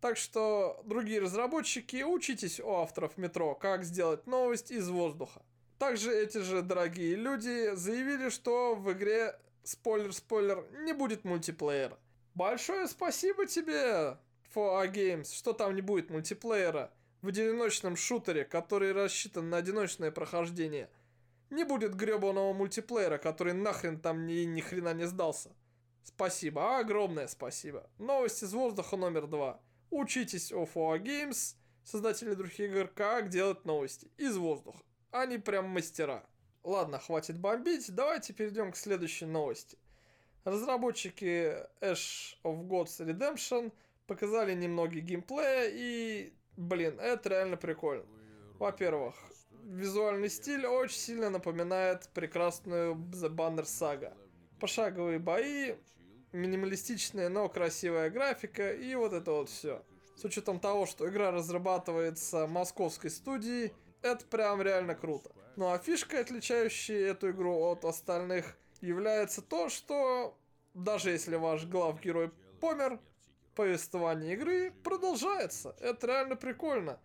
Так 0.00 0.16
что, 0.16 0.82
другие 0.86 1.20
разработчики, 1.20 2.02
учитесь 2.02 2.58
у 2.58 2.70
авторов 2.70 3.18
метро, 3.18 3.54
как 3.54 3.84
сделать 3.84 4.26
новость 4.26 4.70
из 4.70 4.88
воздуха. 4.88 5.42
Также 5.80 6.14
эти 6.14 6.36
же 6.36 6.60
дорогие 6.60 7.14
люди 7.14 7.74
заявили, 7.74 8.28
что 8.28 8.74
в 8.74 8.92
игре, 8.92 9.34
спойлер-спойлер, 9.62 10.66
не 10.84 10.92
будет 10.92 11.24
мультиплеера. 11.24 11.98
Большое 12.34 12.86
спасибо 12.86 13.46
тебе, 13.46 14.18
4A 14.54 14.92
Games, 14.92 15.34
что 15.34 15.54
там 15.54 15.74
не 15.74 15.80
будет 15.80 16.10
мультиплеера. 16.10 16.92
В 17.22 17.28
одиночном 17.28 17.96
шутере, 17.96 18.44
который 18.44 18.92
рассчитан 18.92 19.48
на 19.48 19.56
одиночное 19.56 20.10
прохождение. 20.10 20.90
Не 21.48 21.64
будет 21.64 21.94
гребаного 21.94 22.52
мультиплеера, 22.52 23.16
который 23.16 23.54
нахрен 23.54 23.98
там 23.98 24.26
ни, 24.26 24.44
ни 24.44 24.60
хрена 24.60 24.92
не 24.92 25.06
сдался. 25.06 25.50
Спасибо, 26.04 26.78
огромное 26.78 27.26
спасибо. 27.26 27.88
Новости 27.96 28.44
из 28.44 28.52
воздуха 28.52 28.98
номер 28.98 29.26
два. 29.26 29.62
Учитесь 29.88 30.52
у 30.52 30.64
4A 30.64 31.02
Games, 31.02 31.54
создатели 31.84 32.34
других 32.34 32.60
игр, 32.60 32.86
как 32.86 33.30
делать 33.30 33.64
новости 33.64 34.10
из 34.18 34.36
воздуха. 34.36 34.82
Они 35.10 35.38
прям 35.38 35.68
мастера. 35.68 36.24
Ладно, 36.62 36.98
хватит 36.98 37.38
бомбить, 37.38 37.92
давайте 37.94 38.32
перейдем 38.32 38.70
к 38.72 38.76
следующей 38.76 39.26
новости. 39.26 39.78
Разработчики 40.44 41.56
Ash 41.80 42.36
of 42.44 42.66
Gods 42.68 42.98
Redemption 43.00 43.72
показали 44.06 44.54
немного 44.54 45.00
геймплея 45.00 45.70
и, 45.72 46.32
блин, 46.56 46.98
это 47.00 47.28
реально 47.28 47.56
прикольно. 47.56 48.06
Во-первых, 48.58 49.14
визуальный 49.64 50.28
стиль 50.28 50.66
очень 50.66 50.98
сильно 50.98 51.30
напоминает 51.30 52.08
прекрасную 52.14 52.94
The 52.94 53.28
Banner 53.34 53.64
Saga. 53.64 54.16
Пошаговые 54.60 55.18
бои, 55.18 55.74
минималистичная, 56.32 57.28
но 57.28 57.48
красивая 57.48 58.10
графика 58.10 58.72
и 58.72 58.94
вот 58.94 59.12
это 59.12 59.32
вот 59.32 59.48
все. 59.48 59.82
С 60.16 60.24
учетом 60.24 60.60
того, 60.60 60.86
что 60.86 61.08
игра 61.08 61.30
разрабатывается 61.30 62.46
московской 62.46 63.10
студией, 63.10 63.72
это 64.02 64.24
прям 64.26 64.62
реально 64.62 64.94
круто. 64.94 65.30
Ну 65.56 65.70
а 65.70 65.78
фишкой, 65.78 66.20
отличающей 66.20 67.00
эту 67.02 67.30
игру 67.30 67.60
от 67.64 67.84
остальных, 67.84 68.56
является 68.80 69.42
то, 69.42 69.68
что 69.68 70.36
даже 70.74 71.10
если 71.10 71.36
ваш 71.36 71.66
главгерой 71.66 72.30
помер, 72.60 72.98
повествование 73.54 74.34
игры 74.34 74.72
продолжается. 74.84 75.76
Это 75.80 76.06
реально 76.06 76.36
прикольно. 76.36 76.98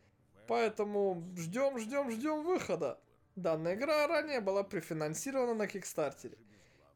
Поэтому 0.48 1.24
ждем, 1.36 1.78
ждем, 1.80 2.12
ждем 2.12 2.44
выхода. 2.44 3.00
Данная 3.36 3.76
игра 3.76 4.08
ранее 4.08 4.40
была 4.40 4.64
префинансирована 4.64 5.54
на 5.56 5.68
Кикстартере. 5.68 6.38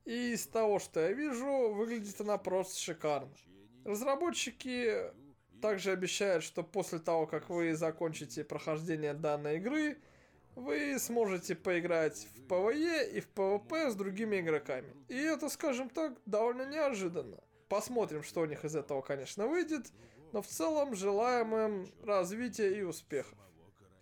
И 0.05 0.33
из 0.33 0.47
того, 0.47 0.79
что 0.79 0.99
я 1.01 1.11
вижу, 1.11 1.73
выглядит 1.73 2.21
она 2.21 2.37
просто 2.37 2.79
шикарно. 2.79 3.31
Разработчики 3.85 5.11
также 5.59 5.91
обещают, 5.91 6.43
что 6.43 6.63
после 6.63 6.99
того, 6.99 7.27
как 7.27 7.49
вы 7.49 7.75
закончите 7.75 8.43
прохождение 8.43 9.13
данной 9.13 9.57
игры, 9.57 9.97
вы 10.55 10.97
сможете 10.99 11.55
поиграть 11.55 12.27
в 12.35 12.51
PvE 12.51 13.11
и 13.11 13.21
в 13.21 13.29
PvP 13.33 13.91
с 13.91 13.95
другими 13.95 14.39
игроками. 14.39 14.93
И 15.07 15.15
это, 15.15 15.49
скажем 15.49 15.89
так, 15.89 16.13
довольно 16.25 16.65
неожиданно. 16.65 17.37
Посмотрим, 17.69 18.23
что 18.23 18.41
у 18.41 18.45
них 18.45 18.65
из 18.65 18.75
этого, 18.75 19.01
конечно, 19.01 19.47
выйдет, 19.47 19.91
но 20.33 20.41
в 20.41 20.47
целом 20.47 20.95
желаем 20.95 21.55
им 21.55 21.87
развития 22.03 22.77
и 22.77 22.81
успехов. 22.81 23.37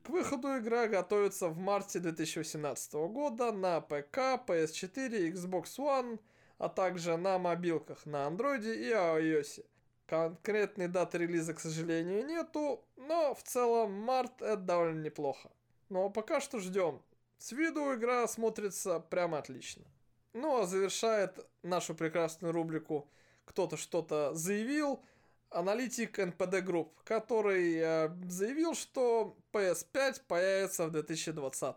К 0.03 0.09
выходу 0.09 0.57
игра 0.57 0.87
готовится 0.87 1.49
в 1.49 1.57
марте 1.57 1.99
2018 1.99 2.93
года 2.93 3.51
на 3.51 3.81
ПК, 3.81 4.39
PS4, 4.47 5.33
Xbox 5.33 5.77
One, 5.77 6.19
а 6.57 6.69
также 6.69 7.17
на 7.17 7.37
мобилках 7.37 8.05
на 8.05 8.27
Android 8.27 8.63
и 8.63 8.89
iOS. 8.89 9.65
Конкретной 10.07 10.87
даты 10.87 11.17
релиза, 11.17 11.53
к 11.53 11.59
сожалению, 11.59 12.25
нету, 12.25 12.81
но 12.95 13.35
в 13.35 13.43
целом 13.43 13.91
март 13.91 14.41
это 14.41 14.55
довольно 14.55 15.01
неплохо. 15.03 15.51
Но 15.89 16.09
пока 16.09 16.39
что 16.39 16.59
ждем. 16.59 17.01
С 17.37 17.51
виду 17.51 17.93
игра 17.93 18.25
смотрится 18.27 18.99
прямо 18.99 19.37
отлично. 19.37 19.83
Ну 20.31 20.61
а 20.61 20.65
завершает 20.65 21.45
нашу 21.61 21.93
прекрасную 21.93 22.53
рубрику 22.53 23.09
«Кто-то 23.45 23.75
что-то 23.75 24.33
заявил» 24.33 25.03
аналитик 25.49 26.19
NPD 26.19 26.63
Group, 26.63 26.89
который 27.03 27.75
э, 27.75 28.09
заявил, 28.29 28.75
что 28.75 29.37
PS5 29.51 30.21
появится 30.27 30.87
в 30.87 30.91
2020. 30.91 31.75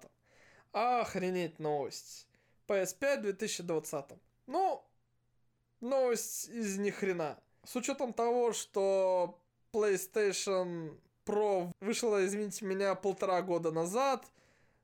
Охренеть 0.73 1.59
новость. 1.59 2.29
PS5 2.69 3.19
в 3.19 3.23
2020. 3.23 4.05
Ну, 4.47 4.85
новость 5.81 6.49
из 6.49 6.79
ни 6.79 6.91
хрена. 6.91 7.39
С 7.65 7.77
учетом 7.77 8.13
того, 8.13 8.53
что 8.53 9.39
PlayStation 9.73 10.99
Pro 11.25 11.73
вышла, 11.81 12.25
извините 12.27 12.65
меня, 12.65 12.95
полтора 12.95 13.43
года 13.43 13.71
назад, 13.71 14.25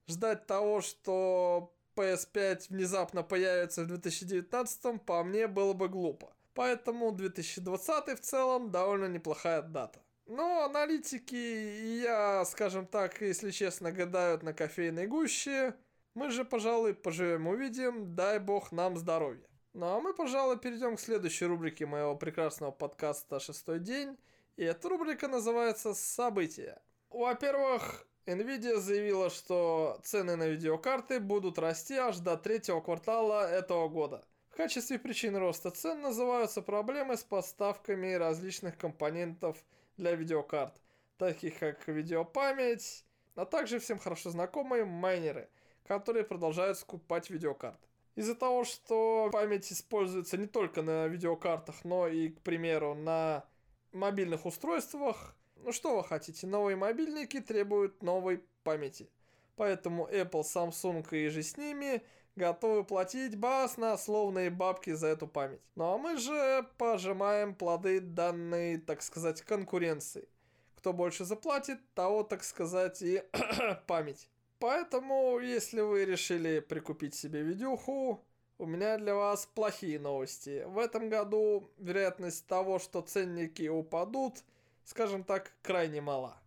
ждать 0.06 0.46
того, 0.46 0.80
что 0.80 1.72
PS5 1.96 2.66
внезапно 2.68 3.22
появится 3.22 3.82
в 3.82 3.86
2019, 3.86 5.02
по 5.02 5.24
мне 5.24 5.46
было 5.46 5.72
бы 5.72 5.88
глупо. 5.88 6.32
Поэтому 6.54 7.12
2020 7.12 8.18
в 8.18 8.22
целом 8.22 8.70
довольно 8.70 9.06
неплохая 9.06 9.62
дата. 9.62 10.00
Но 10.26 10.64
аналитики 10.64 11.34
и 11.34 12.00
я, 12.02 12.44
скажем 12.44 12.86
так, 12.86 13.20
если 13.20 13.50
честно, 13.50 13.92
гадают 13.92 14.42
на 14.42 14.52
кофейной 14.52 15.06
гуще. 15.06 15.74
Мы 16.14 16.30
же, 16.30 16.44
пожалуй, 16.44 16.94
поживем 16.94 17.46
увидим, 17.46 18.14
дай 18.14 18.38
бог 18.38 18.72
нам 18.72 18.96
здоровья. 18.96 19.46
Ну 19.78 19.88
а 19.88 20.00
мы, 20.00 20.14
пожалуй, 20.14 20.58
перейдем 20.58 20.96
к 20.96 21.00
следующей 21.00 21.44
рубрике 21.44 21.84
моего 21.84 22.16
прекрасного 22.16 22.70
подкаста 22.70 23.38
«Шестой 23.38 23.78
день». 23.78 24.16
И 24.56 24.64
эта 24.64 24.88
рубрика 24.88 25.28
называется 25.28 25.92
«События». 25.92 26.80
Во-первых, 27.10 28.06
Nvidia 28.24 28.76
заявила, 28.76 29.28
что 29.28 30.00
цены 30.02 30.36
на 30.36 30.46
видеокарты 30.46 31.20
будут 31.20 31.58
расти 31.58 31.92
аж 31.92 32.16
до 32.20 32.38
третьего 32.38 32.80
квартала 32.80 33.46
этого 33.46 33.86
года. 33.90 34.24
В 34.48 34.56
качестве 34.56 34.98
причин 34.98 35.36
роста 35.36 35.70
цен 35.70 36.00
называются 36.00 36.62
проблемы 36.62 37.18
с 37.18 37.22
поставками 37.22 38.14
различных 38.14 38.78
компонентов 38.78 39.62
для 39.98 40.14
видеокарт, 40.14 40.80
таких 41.18 41.58
как 41.58 41.86
видеопамять, 41.86 43.04
а 43.34 43.44
также 43.44 43.78
всем 43.78 43.98
хорошо 43.98 44.30
знакомые 44.30 44.86
майнеры, 44.86 45.50
которые 45.86 46.24
продолжают 46.24 46.78
скупать 46.78 47.28
видеокарты. 47.28 47.86
Из-за 48.16 48.34
того, 48.34 48.64
что 48.64 49.28
память 49.30 49.70
используется 49.70 50.38
не 50.38 50.46
только 50.46 50.82
на 50.82 51.06
видеокартах, 51.06 51.84
но 51.84 52.08
и, 52.08 52.30
к 52.30 52.40
примеру, 52.40 52.94
на 52.94 53.44
мобильных 53.92 54.46
устройствах, 54.46 55.36
ну 55.56 55.70
что 55.70 55.96
вы 55.96 56.04
хотите, 56.04 56.46
новые 56.46 56.76
мобильники 56.76 57.40
требуют 57.40 58.02
новой 58.02 58.42
памяти. 58.64 59.10
Поэтому 59.56 60.08
Apple, 60.08 60.42
Samsung 60.42 61.06
и 61.14 61.28
же 61.28 61.42
с 61.42 61.58
ними 61.58 62.02
готовы 62.36 62.84
платить 62.84 63.36
баснословные 63.36 64.48
бабки 64.48 64.92
за 64.92 65.08
эту 65.08 65.26
память. 65.26 65.60
Ну 65.74 65.84
а 65.92 65.98
мы 65.98 66.16
же 66.16 66.66
пожимаем 66.78 67.54
плоды 67.54 68.00
данной, 68.00 68.78
так 68.78 69.02
сказать, 69.02 69.42
конкуренции. 69.42 70.28
Кто 70.76 70.92
больше 70.92 71.24
заплатит, 71.24 71.80
того, 71.94 72.22
так 72.22 72.44
сказать, 72.44 73.02
и 73.02 73.22
память. 73.86 74.28
Поэтому, 74.58 75.38
если 75.38 75.82
вы 75.82 76.04
решили 76.04 76.60
прикупить 76.60 77.14
себе 77.14 77.42
видюху, 77.42 78.24
у 78.58 78.64
меня 78.64 78.96
для 78.96 79.14
вас 79.14 79.46
плохие 79.46 80.00
новости. 80.00 80.64
В 80.66 80.78
этом 80.78 81.10
году 81.10 81.70
вероятность 81.76 82.46
того, 82.46 82.78
что 82.78 83.02
ценники 83.02 83.68
упадут, 83.68 84.42
скажем 84.84 85.24
так, 85.24 85.52
крайне 85.62 86.00
мала. 86.00 86.40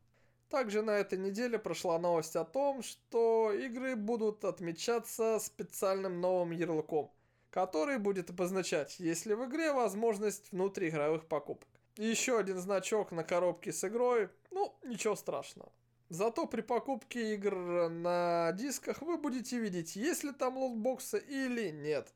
Также 0.50 0.82
на 0.82 0.98
этой 0.98 1.20
неделе 1.20 1.60
прошла 1.60 2.00
новость 2.00 2.36
о 2.36 2.46
том, 2.46 2.82
что 2.82 3.54
игры 3.54 3.96
будут 3.96 4.44
отмечаться 4.44 5.38
специальным 5.40 6.20
новым 6.20 6.50
ярлыком, 6.50 7.12
который 7.52 8.00
будет 8.00 8.32
обозначать, 8.32 9.00
есть 9.00 9.28
ли 9.28 9.36
в 9.36 9.46
игре 9.46 9.72
возможность 9.72 10.52
внутриигровых 10.52 11.28
покупок. 11.28 11.70
И 11.98 12.06
еще 12.06 12.40
один 12.40 12.58
значок 12.58 13.12
на 13.12 13.24
коробке 13.24 13.72
с 13.72 13.84
игрой, 13.84 14.30
ну, 14.50 14.76
ничего 14.84 15.16
страшного. 15.16 15.72
Зато 16.10 16.48
при 16.48 16.62
покупке 16.62 17.36
игр 17.36 17.90
на 17.90 18.52
дисках 18.54 19.02
вы 19.04 19.18
будете 19.18 19.60
видеть, 19.60 19.96
есть 19.96 20.24
ли 20.24 20.32
там 20.32 20.58
лотбоксы 20.58 21.20
или 21.20 21.70
нет. 21.70 22.12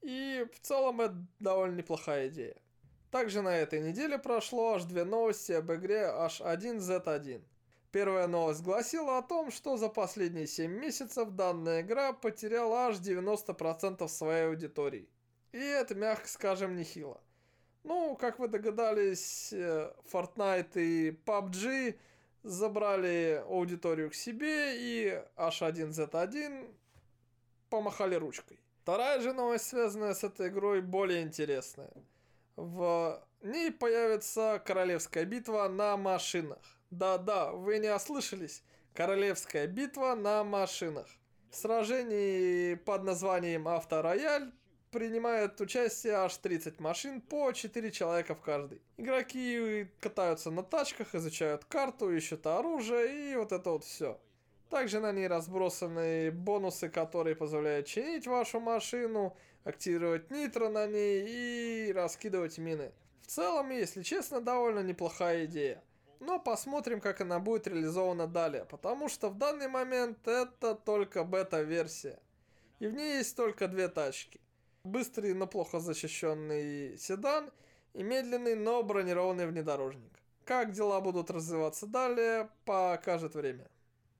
И 0.00 0.46
в 0.54 0.60
целом 0.60 1.02
это 1.02 1.14
довольно 1.38 1.76
неплохая 1.76 2.28
идея. 2.28 2.56
Также 3.10 3.42
на 3.42 3.54
этой 3.54 3.80
неделе 3.80 4.18
прошло 4.18 4.74
аж 4.74 4.84
две 4.84 5.04
новости 5.04 5.52
об 5.52 5.70
игре 5.70 6.10
H1Z1. 6.10 7.42
Первая 7.90 8.26
новость 8.26 8.62
гласила 8.62 9.18
о 9.18 9.22
том, 9.22 9.50
что 9.50 9.76
за 9.76 9.90
последние 9.90 10.46
7 10.46 10.72
месяцев 10.72 11.32
данная 11.32 11.82
игра 11.82 12.14
потеряла 12.14 12.86
аж 12.86 12.96
90% 12.96 14.08
своей 14.08 14.46
аудитории. 14.46 15.10
И 15.52 15.58
это, 15.58 15.94
мягко 15.94 16.26
скажем, 16.26 16.74
нехило. 16.74 17.20
Ну, 17.84 18.16
как 18.16 18.38
вы 18.38 18.48
догадались, 18.48 19.52
э, 19.52 19.92
Fortnite 20.10 20.80
и 20.80 21.10
PUBG 21.10 21.98
забрали 22.42 23.42
аудиторию 23.48 24.10
к 24.10 24.14
себе, 24.14 24.76
и 24.76 25.22
H1Z1 25.36 26.74
помахали 27.70 28.14
ручкой. 28.16 28.60
Вторая 28.82 29.20
же 29.20 29.32
новость, 29.32 29.66
связанная 29.66 30.14
с 30.14 30.24
этой 30.24 30.48
игрой, 30.48 30.80
более 30.80 31.22
интересная. 31.22 31.92
В 32.56 33.24
ней 33.42 33.70
появится 33.70 34.60
королевская 34.64 35.24
битва 35.24 35.68
на 35.68 35.96
машинах. 35.96 36.58
Да-да, 36.90 37.52
вы 37.52 37.78
не 37.78 37.94
ослышались. 37.94 38.62
Королевская 38.92 39.66
битва 39.66 40.14
на 40.14 40.44
машинах. 40.44 41.06
В 41.50 41.56
сражении 41.56 42.74
под 42.74 43.04
названием 43.04 43.68
Авторояль 43.68 44.52
принимает 44.92 45.60
участие 45.60 46.14
аж 46.14 46.36
30 46.36 46.78
машин 46.78 47.20
по 47.20 47.50
4 47.50 47.90
человека 47.90 48.34
в 48.34 48.40
каждой. 48.42 48.80
Игроки 48.98 49.88
катаются 50.00 50.50
на 50.50 50.62
тачках, 50.62 51.14
изучают 51.14 51.64
карту, 51.64 52.14
ищут 52.14 52.46
оружие 52.46 53.32
и 53.32 53.36
вот 53.36 53.52
это 53.52 53.70
вот 53.70 53.84
все. 53.84 54.20
Также 54.68 55.00
на 55.00 55.12
ней 55.12 55.26
разбросаны 55.26 56.30
бонусы, 56.30 56.88
которые 56.88 57.34
позволяют 57.34 57.86
чинить 57.86 58.26
вашу 58.26 58.60
машину, 58.60 59.36
активировать 59.64 60.30
нитро 60.30 60.68
на 60.68 60.86
ней 60.86 61.88
и 61.88 61.92
раскидывать 61.92 62.58
мины. 62.58 62.92
В 63.22 63.26
целом, 63.26 63.70
если 63.70 64.02
честно, 64.02 64.40
довольно 64.40 64.80
неплохая 64.80 65.46
идея. 65.46 65.82
Но 66.20 66.38
посмотрим, 66.38 67.00
как 67.00 67.20
она 67.20 67.40
будет 67.40 67.66
реализована 67.66 68.26
далее, 68.26 68.64
потому 68.64 69.08
что 69.08 69.28
в 69.28 69.38
данный 69.38 69.68
момент 69.68 70.28
это 70.28 70.74
только 70.74 71.24
бета-версия. 71.24 72.18
И 72.78 72.86
в 72.86 72.94
ней 72.94 73.18
есть 73.18 73.36
только 73.36 73.68
две 73.68 73.88
тачки. 73.88 74.40
Быстрый, 74.84 75.32
но 75.34 75.46
плохо 75.46 75.78
защищенный 75.78 76.98
седан 76.98 77.50
и 77.94 78.02
медленный, 78.02 78.56
но 78.56 78.82
бронированный 78.82 79.46
внедорожник. 79.46 80.12
Как 80.44 80.72
дела 80.72 81.00
будут 81.00 81.30
развиваться 81.30 81.86
далее, 81.86 82.50
покажет 82.64 83.34
время. 83.34 83.70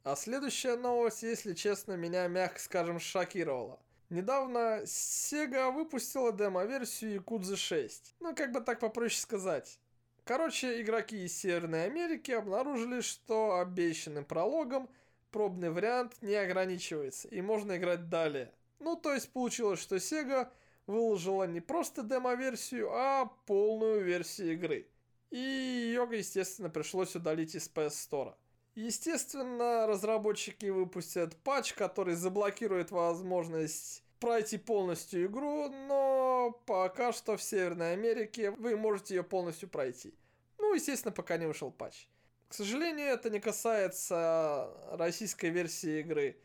А 0.04 0.14
следующая 0.14 0.76
новость, 0.76 1.24
если 1.24 1.54
честно, 1.54 1.96
меня, 1.96 2.28
мягко 2.28 2.60
скажем, 2.60 3.00
шокировала. 3.00 3.80
Недавно 4.08 4.82
Sega 4.84 5.72
выпустила 5.72 6.32
демо-версию 6.32 7.20
Yakuza 7.20 7.56
6. 7.56 8.16
Ну, 8.20 8.34
как 8.34 8.52
бы 8.52 8.60
так 8.60 8.78
попроще 8.78 9.20
сказать. 9.20 9.80
Короче, 10.24 10.80
игроки 10.80 11.24
из 11.24 11.36
Северной 11.36 11.86
Америки 11.86 12.30
обнаружили, 12.30 13.00
что 13.00 13.58
обещанным 13.58 14.24
прологом 14.24 14.88
пробный 15.32 15.70
вариант 15.70 16.14
не 16.20 16.34
ограничивается, 16.34 17.26
и 17.28 17.40
можно 17.40 17.76
играть 17.76 18.08
далее. 18.08 18.52
Ну, 18.82 18.96
то 18.96 19.14
есть 19.14 19.32
получилось, 19.32 19.80
что 19.80 19.96
Sega 19.96 20.48
выложила 20.86 21.44
не 21.44 21.60
просто 21.60 22.02
демо-версию, 22.02 22.90
а 22.92 23.26
полную 23.46 24.02
версию 24.02 24.54
игры. 24.54 24.88
И 25.30 25.38
ее, 25.38 26.08
естественно, 26.10 26.68
пришлось 26.68 27.14
удалить 27.14 27.54
из 27.54 27.70
PS 27.72 28.10
Store. 28.10 28.34
Естественно, 28.74 29.86
разработчики 29.86 30.66
выпустят 30.66 31.36
патч, 31.36 31.74
который 31.74 32.16
заблокирует 32.16 32.90
возможность 32.90 34.02
пройти 34.18 34.58
полностью 34.58 35.26
игру, 35.26 35.68
но 35.68 36.60
пока 36.66 37.12
что 37.12 37.36
в 37.36 37.42
Северной 37.42 37.92
Америке 37.92 38.50
вы 38.50 38.76
можете 38.76 39.16
ее 39.16 39.22
полностью 39.22 39.68
пройти. 39.68 40.14
Ну, 40.58 40.74
естественно, 40.74 41.12
пока 41.12 41.36
не 41.36 41.46
вышел 41.46 41.70
патч. 41.70 42.06
К 42.48 42.54
сожалению, 42.54 43.06
это 43.06 43.30
не 43.30 43.40
касается 43.40 44.70
российской 44.90 45.50
версии 45.50 46.00
игры. 46.00 46.36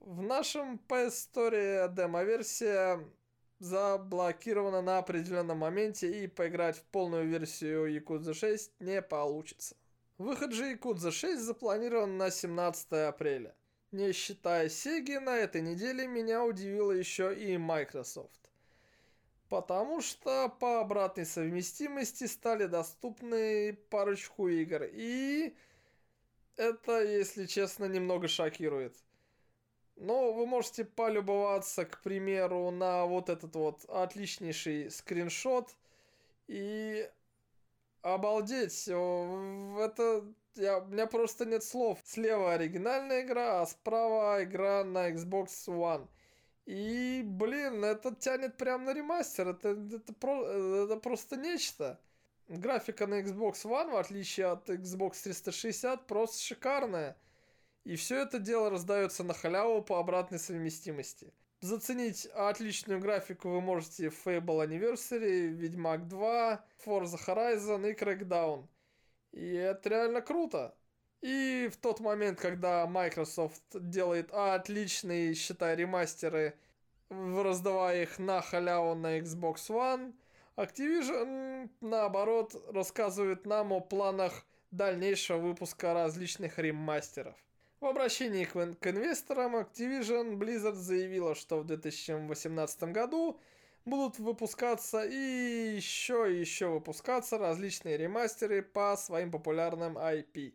В 0.00 0.22
нашем 0.22 0.80
PS 0.88 1.28
Store 1.32 1.94
демо-версия 1.94 3.04
заблокирована 3.58 4.80
на 4.80 4.98
определенном 4.98 5.58
моменте 5.58 6.24
и 6.24 6.26
поиграть 6.26 6.78
в 6.78 6.84
полную 6.84 7.26
версию 7.26 7.94
Yakuza 7.94 8.32
6 8.32 8.80
не 8.80 9.02
получится. 9.02 9.76
Выход 10.16 10.52
же 10.52 10.72
Yakuza 10.72 11.10
6 11.10 11.40
запланирован 11.40 12.16
на 12.16 12.30
17 12.30 12.92
апреля. 13.08 13.54
Не 13.92 14.12
считая 14.12 14.68
Sega, 14.68 15.20
на 15.20 15.36
этой 15.36 15.60
неделе 15.60 16.06
меня 16.06 16.44
удивило 16.44 16.92
еще 16.92 17.34
и 17.34 17.56
Microsoft. 17.56 18.50
Потому 19.48 20.02
что 20.02 20.48
по 20.48 20.80
обратной 20.80 21.24
совместимости 21.24 22.24
стали 22.24 22.66
доступны 22.66 23.74
парочку 23.88 24.48
игр. 24.48 24.84
И 24.92 25.56
это, 26.56 27.02
если 27.02 27.46
честно, 27.46 27.86
немного 27.86 28.28
шокирует. 28.28 28.94
Но 30.00 30.32
вы 30.32 30.46
можете 30.46 30.84
полюбоваться, 30.84 31.84
к 31.84 32.00
примеру, 32.02 32.70
на 32.70 33.04
вот 33.04 33.28
этот 33.28 33.54
вот 33.56 33.84
отличнейший 33.88 34.90
скриншот. 34.90 35.74
И 36.46 37.10
обалдеть, 38.02 38.86
это 38.86 40.24
я, 40.54 40.78
у 40.78 40.86
меня 40.86 41.06
просто 41.06 41.46
нет 41.46 41.64
слов. 41.64 41.98
Слева 42.04 42.54
оригинальная 42.54 43.22
игра, 43.22 43.62
а 43.62 43.66
справа 43.66 44.42
игра 44.44 44.84
на 44.84 45.10
Xbox 45.10 45.48
One. 45.66 46.08
И, 46.66 47.22
блин, 47.24 47.84
это 47.84 48.14
тянет 48.14 48.56
прям 48.56 48.84
на 48.84 48.92
ремастер. 48.92 49.48
Это, 49.48 49.70
это, 49.70 50.12
про, 50.12 50.44
это 50.44 50.96
просто 50.96 51.36
нечто. 51.36 51.98
Графика 52.48 53.06
на 53.06 53.20
Xbox 53.20 53.64
One, 53.64 53.90
в 53.90 53.96
отличие 53.96 54.46
от 54.46 54.68
Xbox 54.68 55.22
360, 55.24 56.06
просто 56.06 56.40
шикарная. 56.42 57.16
И 57.88 57.96
все 57.96 58.20
это 58.20 58.38
дело 58.38 58.68
раздается 58.68 59.24
на 59.24 59.32
халяву 59.32 59.80
по 59.80 59.98
обратной 59.98 60.38
совместимости. 60.38 61.32
Заценить 61.62 62.26
отличную 62.34 63.00
графику 63.00 63.48
вы 63.48 63.62
можете 63.62 64.10
в 64.10 64.26
Fable 64.26 64.68
Anniversary, 64.68 65.46
Ведьмак 65.46 66.06
2, 66.06 66.64
Forza 66.84 67.18
Horizon 67.26 67.90
и 67.90 67.94
Crackdown. 67.94 68.68
И 69.32 69.54
это 69.54 69.88
реально 69.88 70.20
круто. 70.20 70.76
И 71.22 71.70
в 71.72 71.78
тот 71.78 72.00
момент, 72.00 72.38
когда 72.38 72.86
Microsoft 72.86 73.64
делает 73.72 74.34
отличные, 74.34 75.32
считай, 75.32 75.74
ремастеры, 75.74 76.58
раздавая 77.08 78.02
их 78.02 78.18
на 78.18 78.42
халяву 78.42 78.96
на 78.96 79.18
Xbox 79.18 79.70
One, 79.70 80.12
Activision, 80.56 81.70
наоборот, 81.80 82.54
рассказывает 82.70 83.46
нам 83.46 83.72
о 83.72 83.80
планах 83.80 84.44
дальнейшего 84.70 85.38
выпуска 85.38 85.94
различных 85.94 86.58
ремастеров. 86.58 87.34
В 87.80 87.86
обращении 87.86 88.44
к, 88.44 88.52
к 88.52 88.86
инвесторам 88.88 89.54
Activision 89.54 90.36
Blizzard 90.36 90.74
заявила, 90.74 91.36
что 91.36 91.60
в 91.60 91.64
2018 91.64 92.82
году 92.84 93.38
будут 93.84 94.18
выпускаться 94.18 95.04
и 95.04 95.76
еще 95.76 96.32
и 96.32 96.40
еще 96.40 96.66
выпускаться 96.66 97.38
различные 97.38 97.96
ремастеры 97.96 98.62
по 98.62 98.96
своим 98.96 99.30
популярным 99.30 99.96
IP. 99.96 100.54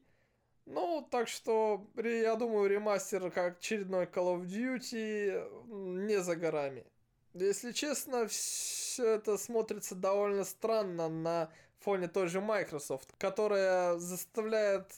Ну, 0.66 1.08
так 1.10 1.30
что, 1.30 1.88
я 1.96 2.36
думаю, 2.36 2.70
ремастер 2.70 3.32
как 3.32 3.58
очередной 3.60 4.06
Call 4.06 4.38
of 4.38 4.46
Duty 4.46 6.06
не 6.06 6.22
за 6.22 6.36
горами. 6.36 6.86
Если 7.34 7.72
честно, 7.72 8.28
все 8.28 9.16
это 9.16 9.38
смотрится 9.38 9.96
довольно 9.96 10.44
странно 10.44 11.08
на 11.08 11.50
фоне 11.84 12.08
той 12.08 12.28
же 12.28 12.40
Microsoft, 12.42 13.14
которая 13.18 13.98
заставляет, 13.98 14.94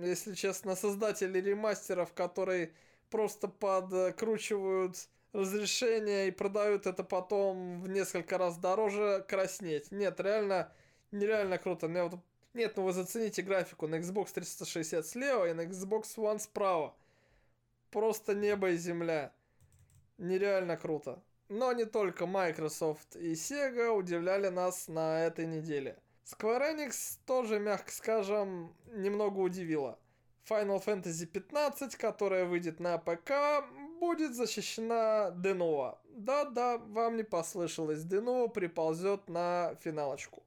если 0.00 0.34
честно, 0.34 0.76
создателей 0.76 1.40
ремастеров, 1.40 2.12
которые 2.12 2.72
просто 3.10 3.48
подкручивают 3.48 4.96
разрешение 5.32 6.28
и 6.28 6.30
продают 6.30 6.86
это 6.86 7.04
потом 7.04 7.82
в 7.82 7.88
несколько 7.88 8.38
раз 8.38 8.56
дороже, 8.56 9.24
краснеть. 9.28 9.90
Нет, 9.92 10.20
реально, 10.20 10.72
нереально 11.10 11.58
круто. 11.58 11.88
Мне 11.88 12.04
вот... 12.04 12.20
Нет, 12.54 12.76
ну 12.76 12.84
вы 12.84 12.92
зацените 12.92 13.42
графику 13.42 13.86
на 13.86 13.96
Xbox 13.96 14.32
360 14.34 15.06
слева 15.06 15.48
и 15.48 15.54
на 15.54 15.62
Xbox 15.62 16.16
One 16.16 16.38
справа. 16.38 16.94
Просто 17.90 18.34
небо 18.34 18.70
и 18.70 18.76
земля. 18.76 19.32
Нереально 20.18 20.76
круто. 20.76 21.22
Но 21.48 21.72
не 21.72 21.84
только 21.84 22.24
Microsoft 22.24 23.16
и 23.16 23.32
Sega 23.32 23.88
удивляли 23.88 24.48
нас 24.48 24.88
на 24.88 25.24
этой 25.24 25.46
неделе. 25.46 25.98
Square 26.24 26.76
Enix 26.76 27.18
тоже, 27.26 27.58
мягко 27.58 27.90
скажем, 27.90 28.74
немного 28.86 29.38
удивила. 29.38 29.98
Final 30.48 30.84
Fantasy 30.84 31.26
15, 31.26 31.96
которая 31.96 32.44
выйдет 32.44 32.80
на 32.80 32.98
ПК, 32.98 33.64
будет 34.00 34.34
защищена 34.34 35.30
Денова. 35.30 36.00
Да-да, 36.04 36.78
вам 36.78 37.16
не 37.16 37.22
послышалось, 37.22 38.02
Денова 38.04 38.48
приползет 38.48 39.28
на 39.28 39.76
финалочку. 39.80 40.42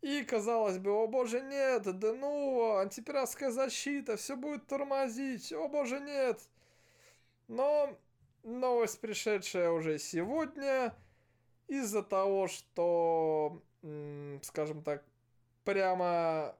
И 0.00 0.24
казалось 0.24 0.78
бы, 0.78 0.90
о 0.90 1.06
боже 1.06 1.40
нет, 1.40 1.82
Денова, 1.98 2.80
антипиратская 2.80 3.50
защита, 3.50 4.16
все 4.16 4.34
будет 4.34 4.66
тормозить, 4.66 5.52
о 5.52 5.68
боже 5.68 6.00
нет. 6.00 6.40
Но 7.48 7.96
новость, 8.42 9.00
пришедшая 9.00 9.70
уже 9.70 9.98
сегодня, 9.98 10.94
из-за 11.68 12.02
того, 12.02 12.48
что, 12.48 13.62
скажем 14.42 14.82
так, 14.82 15.04
прямо 15.64 16.54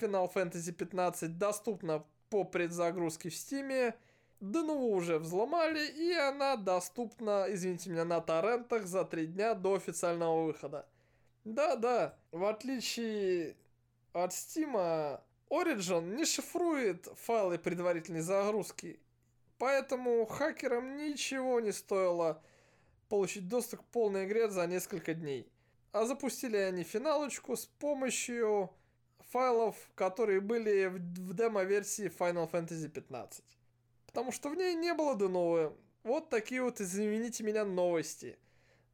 Final 0.00 0.32
Fantasy 0.32 0.72
15 0.72 1.38
доступна 1.38 2.04
по 2.30 2.44
предзагрузке 2.44 3.30
в 3.30 3.34
Стиме, 3.34 3.94
Дену 4.40 4.74
уже 4.74 5.18
взломали, 5.18 5.86
и 5.86 6.12
она 6.12 6.56
доступна, 6.56 7.46
извините 7.48 7.90
меня, 7.90 8.04
на 8.04 8.20
торрентах 8.20 8.86
за 8.86 9.04
три 9.04 9.26
дня 9.26 9.54
до 9.54 9.74
официального 9.74 10.44
выхода. 10.44 10.86
Да-да, 11.44 12.18
в 12.32 12.44
отличие 12.44 13.56
от 14.12 14.34
Стима, 14.34 15.22
Origin 15.48 16.16
не 16.16 16.24
шифрует 16.24 17.06
файлы 17.16 17.58
предварительной 17.58 18.20
загрузки, 18.20 19.00
поэтому 19.58 20.26
хакерам 20.26 20.96
ничего 20.96 21.60
не 21.60 21.72
стоило 21.72 22.42
получить 23.08 23.48
доступ 23.48 23.80
к 23.80 23.84
полной 23.84 24.26
игре 24.26 24.50
за 24.50 24.66
несколько 24.66 25.14
дней. 25.14 25.48
А 25.96 26.04
запустили 26.04 26.58
они 26.58 26.84
финалочку 26.84 27.56
с 27.56 27.64
помощью 27.64 28.70
файлов, 29.30 29.74
которые 29.94 30.42
были 30.42 30.88
в 30.88 31.32
демо-версии 31.32 32.12
Final 32.18 32.50
Fantasy 32.50 32.88
15. 32.88 33.42
Потому 34.06 34.30
что 34.30 34.50
в 34.50 34.56
ней 34.56 34.74
не 34.74 34.92
было 34.92 35.14
ДНО. 35.14 35.72
Вот 36.02 36.28
такие 36.28 36.62
вот, 36.62 36.82
извините 36.82 37.44
меня, 37.44 37.64
новости. 37.64 38.38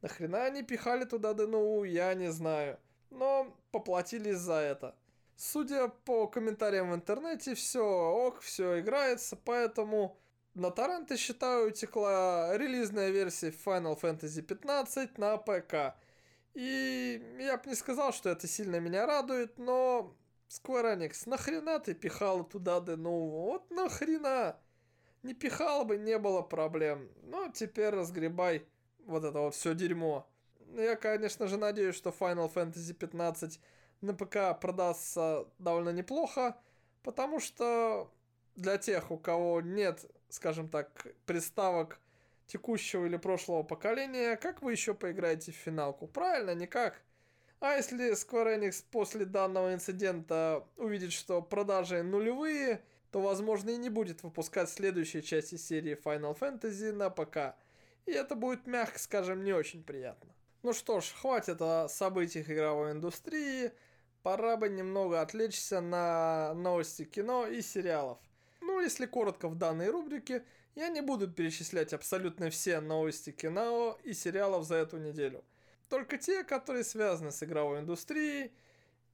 Нахрена 0.01 0.45
они 0.45 0.63
пихали 0.63 1.03
туда 1.03 1.33
ДНУ, 1.33 1.83
я 1.83 2.13
не 2.13 2.31
знаю. 2.31 2.79
Но 3.09 3.53
поплатились 3.71 4.37
за 4.37 4.53
это. 4.53 4.95
Судя 5.35 5.89
по 5.89 6.27
комментариям 6.27 6.91
в 6.91 6.95
интернете, 6.95 7.53
все 7.53 7.83
ок, 7.83 8.39
все 8.39 8.79
играется, 8.79 9.35
поэтому 9.35 10.17
на 10.53 10.71
торренты, 10.71 11.17
считаю, 11.17 11.67
утекла 11.67 12.57
релизная 12.57 13.09
версия 13.09 13.49
Final 13.49 13.99
Fantasy 13.99 14.41
15 14.41 15.17
на 15.17 15.35
ПК. 15.35 15.97
И 16.53 17.35
я 17.39 17.57
бы 17.57 17.69
не 17.69 17.75
сказал, 17.75 18.13
что 18.13 18.29
это 18.29 18.47
сильно 18.47 18.79
меня 18.79 19.05
радует, 19.05 19.57
но 19.57 20.15
Square 20.49 20.97
Enix, 20.97 21.23
нахрена 21.27 21.79
ты 21.79 21.93
пихал 21.93 22.43
туда 22.43 22.79
Денуву? 22.79 23.41
Вот 23.41 23.71
нахрена? 23.71 24.57
Не 25.23 25.33
пихал 25.33 25.85
бы, 25.85 25.97
не 25.97 26.19
было 26.19 26.41
проблем. 26.41 27.09
Но 27.23 27.49
теперь 27.49 27.89
разгребай 27.89 28.67
вот 29.05 29.23
это 29.23 29.39
вот 29.39 29.55
все 29.55 29.73
дерьмо. 29.73 30.27
Я, 30.75 30.95
конечно 30.95 31.47
же, 31.47 31.57
надеюсь, 31.57 31.95
что 31.95 32.09
Final 32.09 32.53
Fantasy 32.53 32.93
15 32.93 33.59
на 34.01 34.13
ПК 34.13 34.59
продастся 34.59 35.45
довольно 35.59 35.89
неплохо, 35.89 36.57
потому 37.03 37.39
что 37.39 38.11
для 38.55 38.77
тех, 38.77 39.11
у 39.11 39.17
кого 39.17 39.61
нет, 39.61 40.05
скажем 40.29 40.69
так, 40.69 41.07
приставок 41.25 41.99
текущего 42.53 43.05
или 43.07 43.17
прошлого 43.17 43.63
поколения, 43.63 44.37
как 44.37 44.61
вы 44.61 44.73
еще 44.73 44.93
поиграете 44.93 45.51
в 45.51 45.55
финалку? 45.55 46.07
Правильно, 46.07 46.53
никак. 46.53 47.01
А 47.59 47.77
если 47.77 48.11
Square 48.11 48.59
Enix 48.59 48.83
после 48.91 49.25
данного 49.25 49.73
инцидента 49.73 50.67
увидит, 50.77 51.13
что 51.13 51.41
продажи 51.41 52.03
нулевые, 52.03 52.83
то, 53.11 53.21
возможно, 53.21 53.71
и 53.71 53.77
не 53.77 53.89
будет 53.89 54.21
выпускать 54.21 54.69
следующие 54.69 55.23
части 55.23 55.55
серии 55.55 55.97
Final 56.03 56.37
Fantasy 56.37 56.91
на 56.91 57.09
ПК. 57.09 57.55
И 58.05 58.11
это 58.11 58.35
будет, 58.35 58.67
мягко 58.67 58.99
скажем, 58.99 59.43
не 59.43 59.53
очень 59.53 59.83
приятно. 59.83 60.31
Ну 60.61 60.73
что 60.73 61.01
ж, 61.01 61.11
хватит 61.19 61.59
о 61.59 61.87
событиях 61.89 62.49
игровой 62.51 62.91
индустрии. 62.91 63.71
Пора 64.21 64.57
бы 64.57 64.69
немного 64.69 65.21
отвлечься 65.21 65.81
на 65.81 66.53
новости 66.53 67.03
кино 67.03 67.47
и 67.47 67.61
сериалов. 67.63 68.19
Ну, 68.61 68.79
если 68.79 69.07
коротко 69.07 69.47
в 69.49 69.55
данной 69.55 69.89
рубрике, 69.89 70.43
я 70.75 70.89
не 70.89 71.01
буду 71.01 71.29
перечислять 71.29 71.93
абсолютно 71.93 72.49
все 72.49 72.79
новости 72.79 73.31
кино 73.31 73.97
и 74.03 74.13
сериалов 74.13 74.65
за 74.65 74.75
эту 74.75 74.97
неделю 74.97 75.43
только 75.93 76.17
те, 76.17 76.43
которые 76.43 76.83
связаны 76.83 77.31
с 77.31 77.43
игровой 77.43 77.81
индустрией 77.81 78.51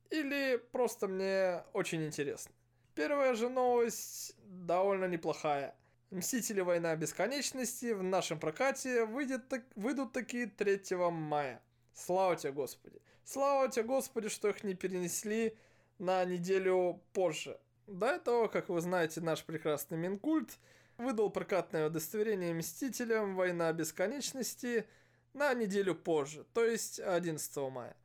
или 0.10 0.56
просто 0.72 1.10
мне 1.10 1.62
очень 1.74 2.06
интересны. 2.06 2.54
Первая 2.96 3.34
же 3.34 3.50
новость 3.50 4.34
довольно 4.46 5.04
неплохая. 5.04 5.76
Мстители 6.10 6.62
Война 6.62 6.96
Бесконечности 6.96 7.92
в 7.92 8.02
нашем 8.02 8.40
прокате 8.40 9.04
выйдет, 9.04 9.50
так, 9.50 9.64
выйдут 9.76 10.14
такие 10.14 10.48
3 10.48 10.96
мая. 11.12 11.62
Слава 11.94 12.38
тебе, 12.38 12.54
Господи. 12.54 13.02
Слава 13.26 13.70
тебе, 13.70 13.84
Господи, 13.84 14.30
что 14.30 14.48
их 14.48 14.64
не 14.64 14.74
перенесли 14.74 15.58
на 15.98 16.24
неделю 16.24 17.02
позже. 17.12 17.60
До 17.88 18.08
этого, 18.08 18.48
как 18.48 18.70
вы 18.70 18.80
знаете, 18.80 19.20
наш 19.20 19.44
прекрасный 19.44 19.98
Минкульт 19.98 20.58
выдал 21.00 21.32
прокатное 21.32 21.88
удостоверение 21.88 22.54
Мстителям 22.54 23.36
Война 23.36 23.74
Бесконечности– 23.74 24.86
на 25.34 25.54
неделю 25.54 25.96
позже, 25.96 26.46
то 26.54 26.66
есть 26.66 27.00
11 27.00 27.58
мая. 27.72 27.96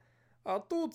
А 0.44 0.60
тут 0.60 0.94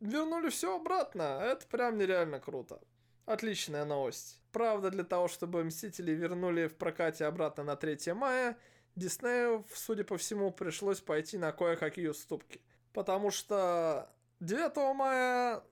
вернули 0.00 0.50
все 0.50 0.76
обратно, 0.76 1.40
это 1.42 1.66
прям 1.66 1.98
нереально 1.98 2.40
круто. 2.40 2.80
Отличная 3.26 3.84
новость. 3.84 4.40
Правда, 4.52 4.90
для 4.90 5.04
того, 5.04 5.28
чтобы 5.28 5.62
Мстители 5.64 6.12
вернули 6.12 6.66
в 6.66 6.76
прокате 6.76 7.24
обратно 7.24 7.64
на 7.64 7.76
3 7.76 8.12
мая, 8.12 8.58
Диснею, 8.96 9.64
судя 9.72 10.04
по 10.04 10.16
всему, 10.16 10.50
пришлось 10.50 11.00
пойти 11.00 11.38
на 11.38 11.52
кое-какие 11.52 12.08
уступки. 12.08 12.60
Потому 12.92 13.30
что 13.30 14.10
9 14.40 14.96
мая 14.96 15.62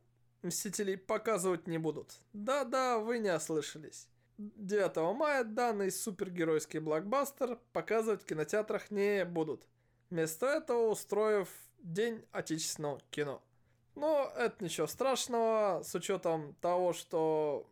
Мстителей 0.42 0.96
показывать 0.96 1.66
не 1.66 1.78
будут. 1.78 2.20
Да-да, 2.32 2.98
вы 2.98 3.18
не 3.18 3.34
ослышались. 3.34 4.08
9 4.38 5.16
мая 5.16 5.42
данный 5.42 5.90
супергеройский 5.90 6.78
блокбастер 6.78 7.58
показывать 7.72 8.22
в 8.22 8.24
кинотеатрах 8.24 8.90
не 8.90 9.24
будут. 9.24 9.66
Вместо 10.10 10.46
этого 10.46 10.90
устроив 10.90 11.48
День 11.78 12.24
отечественного 12.32 13.00
кино. 13.10 13.42
Но 13.94 14.32
это 14.36 14.62
ничего 14.62 14.86
страшного, 14.86 15.82
с 15.82 15.94
учетом 15.94 16.54
того, 16.60 16.92
что 16.92 17.68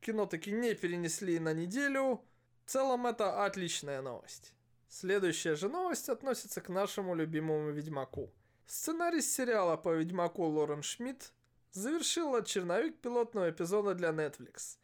кино 0.00 0.26
таки 0.26 0.50
не 0.50 0.74
перенесли 0.74 1.38
на 1.38 1.52
неделю. 1.52 2.20
В 2.64 2.70
целом 2.70 3.06
это 3.06 3.44
отличная 3.44 4.02
новость. 4.02 4.52
Следующая 4.88 5.54
же 5.54 5.68
новость 5.68 6.08
относится 6.08 6.60
к 6.60 6.68
нашему 6.68 7.14
любимому 7.14 7.70
Ведьмаку. 7.70 8.32
Сценарист 8.66 9.30
сериала 9.30 9.76
по 9.76 9.94
Ведьмаку 9.94 10.44
Лорен 10.44 10.82
Шмидт 10.82 11.32
завершила 11.70 12.44
черновик 12.44 13.00
пилотного 13.00 13.50
эпизода 13.50 13.94
для 13.94 14.10
Netflix. 14.10 14.78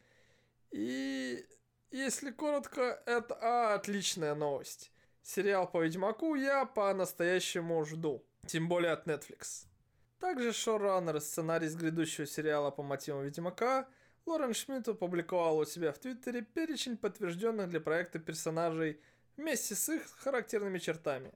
И 0.71 1.45
если 1.91 2.31
коротко, 2.31 3.01
это 3.05 3.73
отличная 3.73 4.35
новость. 4.35 4.91
Сериал 5.21 5.69
по 5.69 5.83
Ведьмаку 5.83 6.35
я 6.35 6.65
по-настоящему 6.65 7.83
жду. 7.85 8.23
Тем 8.45 8.67
более 8.67 8.91
от 8.91 9.07
Netflix. 9.07 9.65
Также 10.19 10.53
шоураннер 10.53 11.17
и 11.17 11.19
сценарист 11.19 11.77
грядущего 11.77 12.25
сериала 12.25 12.71
по 12.71 12.83
мотивам 12.83 13.23
Ведьмака 13.23 13.87
Лорен 14.25 14.53
Шмидт 14.53 14.87
опубликовал 14.87 15.59
у 15.59 15.65
себя 15.65 15.91
в 15.91 15.99
Твиттере 15.99 16.41
перечень 16.41 16.97
подтвержденных 16.97 17.69
для 17.69 17.79
проекта 17.79 18.19
персонажей 18.19 18.99
вместе 19.37 19.75
с 19.75 19.87
их 19.89 20.01
характерными 20.17 20.79
чертами. 20.79 21.31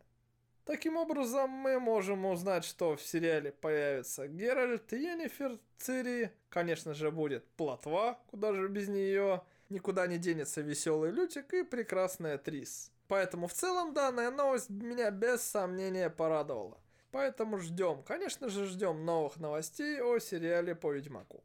Таким 0.70 0.98
образом, 0.98 1.50
мы 1.50 1.80
можем 1.80 2.28
узнать, 2.28 2.64
что 2.64 2.96
в 2.96 3.02
сериале 3.02 3.52
появится 3.52 4.28
Геральт, 4.28 4.92
Йеннифер, 4.92 5.58
Цири, 5.80 6.32
конечно 6.50 6.94
же 6.94 7.10
будет 7.10 7.44
Платва, 7.58 8.20
куда 8.28 8.54
же 8.54 8.68
без 8.68 8.88
нее, 8.88 9.42
никуда 9.70 10.06
не 10.06 10.20
денется 10.20 10.62
веселый 10.62 11.10
Лютик 11.10 11.52
и 11.56 11.64
прекрасная 11.64 12.38
Трис. 12.38 12.92
Поэтому 13.08 13.48
в 13.48 13.54
целом 13.54 13.96
данная 13.96 14.30
новость 14.30 14.70
меня 14.70 15.10
без 15.10 15.42
сомнения 15.42 16.12
порадовала. 16.12 16.78
Поэтому 17.10 17.58
ждем, 17.58 18.04
конечно 18.04 18.48
же 18.48 18.68
ждем 18.68 19.06
новых 19.06 19.38
новостей 19.38 20.00
о 20.00 20.20
сериале 20.20 20.76
по 20.76 20.92
Ведьмаку. 20.92 21.44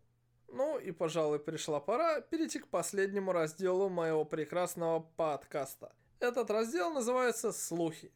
Ну 0.48 0.78
и, 0.78 0.92
пожалуй, 0.92 1.38
пришла 1.38 1.80
пора 1.80 2.20
перейти 2.20 2.58
к 2.58 2.68
последнему 2.68 3.32
разделу 3.32 3.88
моего 3.88 4.26
прекрасного 4.26 5.00
подкаста. 5.16 5.94
Этот 6.20 6.50
раздел 6.50 6.92
называется 6.92 7.52
«Слухи». 7.52 8.12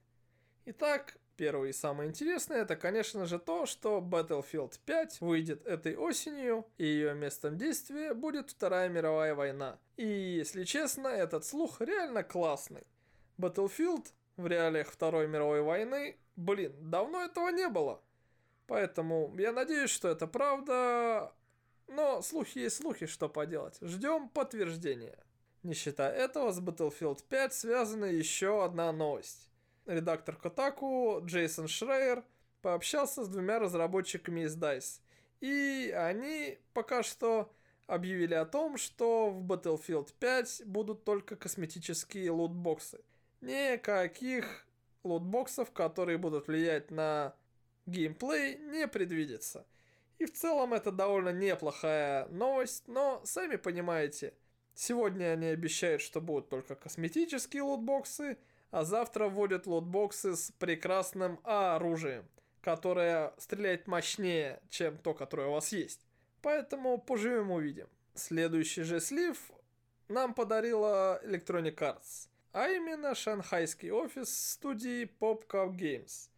Итак, 0.71 1.17
первое 1.39 1.71
и 1.71 1.73
самое 1.73 2.11
интересное, 2.11 2.59
это, 2.59 2.77
конечно 2.77 3.25
же, 3.25 3.39
то, 3.39 3.65
что 3.65 4.01
Battlefield 4.01 4.79
5 4.85 5.23
выйдет 5.23 5.67
этой 5.67 5.97
осенью, 5.97 6.67
и 6.77 6.85
ее 6.85 7.15
местом 7.15 7.57
действия 7.57 8.13
будет 8.13 8.51
Вторая 8.51 8.91
мировая 8.91 9.35
война. 9.35 9.79
И, 9.97 10.07
если 10.07 10.65
честно, 10.65 11.09
этот 11.09 11.47
слух 11.47 11.81
реально 11.81 12.23
классный. 12.23 12.87
Battlefield 13.39 14.09
в 14.37 14.47
реалиях 14.47 14.91
Второй 14.91 15.27
мировой 15.27 15.63
войны, 15.63 16.19
блин, 16.37 16.75
давно 16.83 17.23
этого 17.23 17.49
не 17.49 17.69
было. 17.71 18.03
Поэтому 18.67 19.35
я 19.39 19.53
надеюсь, 19.53 19.89
что 19.89 20.09
это 20.09 20.27
правда, 20.27 21.33
но 21.87 22.21
слухи 22.21 22.59
есть 22.59 22.77
слухи, 22.77 23.07
что 23.07 23.31
поделать. 23.31 23.79
Ждем 23.81 24.29
подтверждения. 24.29 25.19
Не 25.63 25.73
считая 25.73 26.13
этого, 26.13 26.53
с 26.53 26.61
Battlefield 26.61 27.25
5 27.27 27.55
связана 27.55 28.05
еще 28.05 28.63
одна 28.63 28.93
новость 28.93 29.49
редактор 29.89 30.39
Kotaku 30.41 31.25
Джейсон 31.25 31.67
Шрейер 31.67 32.23
пообщался 32.63 33.25
с 33.25 33.29
двумя 33.29 33.59
разработчиками 33.59 34.43
из 34.43 34.57
DICE. 34.57 35.01
И 35.41 35.93
они 35.97 36.59
пока 36.75 37.03
что 37.03 37.51
объявили 37.87 38.35
о 38.35 38.45
том, 38.45 38.77
что 38.77 39.31
в 39.31 39.43
Battlefield 39.45 40.13
5 40.21 40.63
будут 40.67 41.05
только 41.05 41.37
косметические 41.37 42.31
лутбоксы. 42.31 43.01
Никаких 43.41 44.67
лутбоксов, 45.05 45.71
которые 45.73 46.19
будут 46.19 46.49
влиять 46.49 46.91
на 46.91 47.35
геймплей, 47.87 48.59
не 48.59 48.87
предвидится. 48.87 49.67
И 50.19 50.27
в 50.27 50.33
целом 50.33 50.75
это 50.75 50.91
довольно 50.91 51.33
неплохая 51.33 52.27
новость, 52.29 52.83
но 52.89 53.23
сами 53.25 53.57
понимаете, 53.57 54.35
сегодня 54.75 55.33
они 55.33 55.47
обещают, 55.47 56.03
что 56.03 56.21
будут 56.21 56.49
только 56.49 56.75
косметические 56.75 57.63
лутбоксы, 57.63 58.37
а 58.71 58.85
завтра 58.85 59.29
вводят 59.29 59.67
лотбоксы 59.67 60.37
с 60.37 60.51
прекрасным 60.59 61.41
оружием, 61.45 62.25
которое 62.61 63.33
стреляет 63.39 63.87
мощнее, 63.87 64.61
чем 64.69 64.99
то, 64.99 65.15
которое 65.15 65.49
у 65.49 65.53
вас 65.53 65.73
есть. 65.73 66.01
Поэтому 66.43 66.99
поживем 66.99 67.51
увидим. 67.51 67.89
Следующий 68.15 68.83
же 68.83 69.01
слив 69.01 69.39
нам 70.09 70.35
подарила 70.35 71.21
Electronic 71.25 71.77
Arts, 71.77 72.29
а 72.53 72.69
именно 72.69 73.15
шанхайский 73.15 73.91
офис 73.91 74.53
студии 74.53 75.11
PopCap 75.21 75.77
Games. 75.77 76.31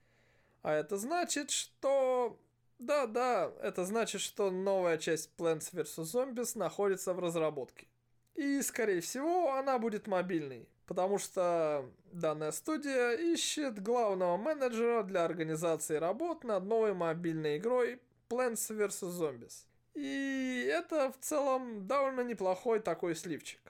А 0.62 0.72
это 0.74 0.96
значит, 0.96 1.50
что... 1.50 2.38
Да-да, 2.78 3.52
это 3.60 3.84
значит, 3.84 4.22
что 4.22 4.50
новая 4.50 4.96
часть 4.96 5.30
Plants 5.36 5.72
vs. 5.72 5.98
Zombies 5.98 6.56
находится 6.58 7.12
в 7.12 7.20
разработке. 7.20 7.86
И, 8.34 8.62
скорее 8.62 9.02
всего, 9.02 9.52
она 9.52 9.78
будет 9.78 10.06
мобильной, 10.06 10.66
потому 10.90 11.18
что 11.18 11.88
данная 12.10 12.50
студия 12.50 13.12
ищет 13.12 13.80
главного 13.80 14.36
менеджера 14.36 15.04
для 15.04 15.24
организации 15.24 15.94
работ 15.94 16.42
над 16.42 16.64
новой 16.64 16.94
мобильной 16.94 17.58
игрой 17.58 18.00
Plants 18.28 18.76
vs. 18.76 19.08
Zombies. 19.08 19.66
И 19.94 20.68
это 20.68 21.12
в 21.12 21.24
целом 21.24 21.86
довольно 21.86 22.22
неплохой 22.22 22.80
такой 22.80 23.14
сливчик. 23.14 23.60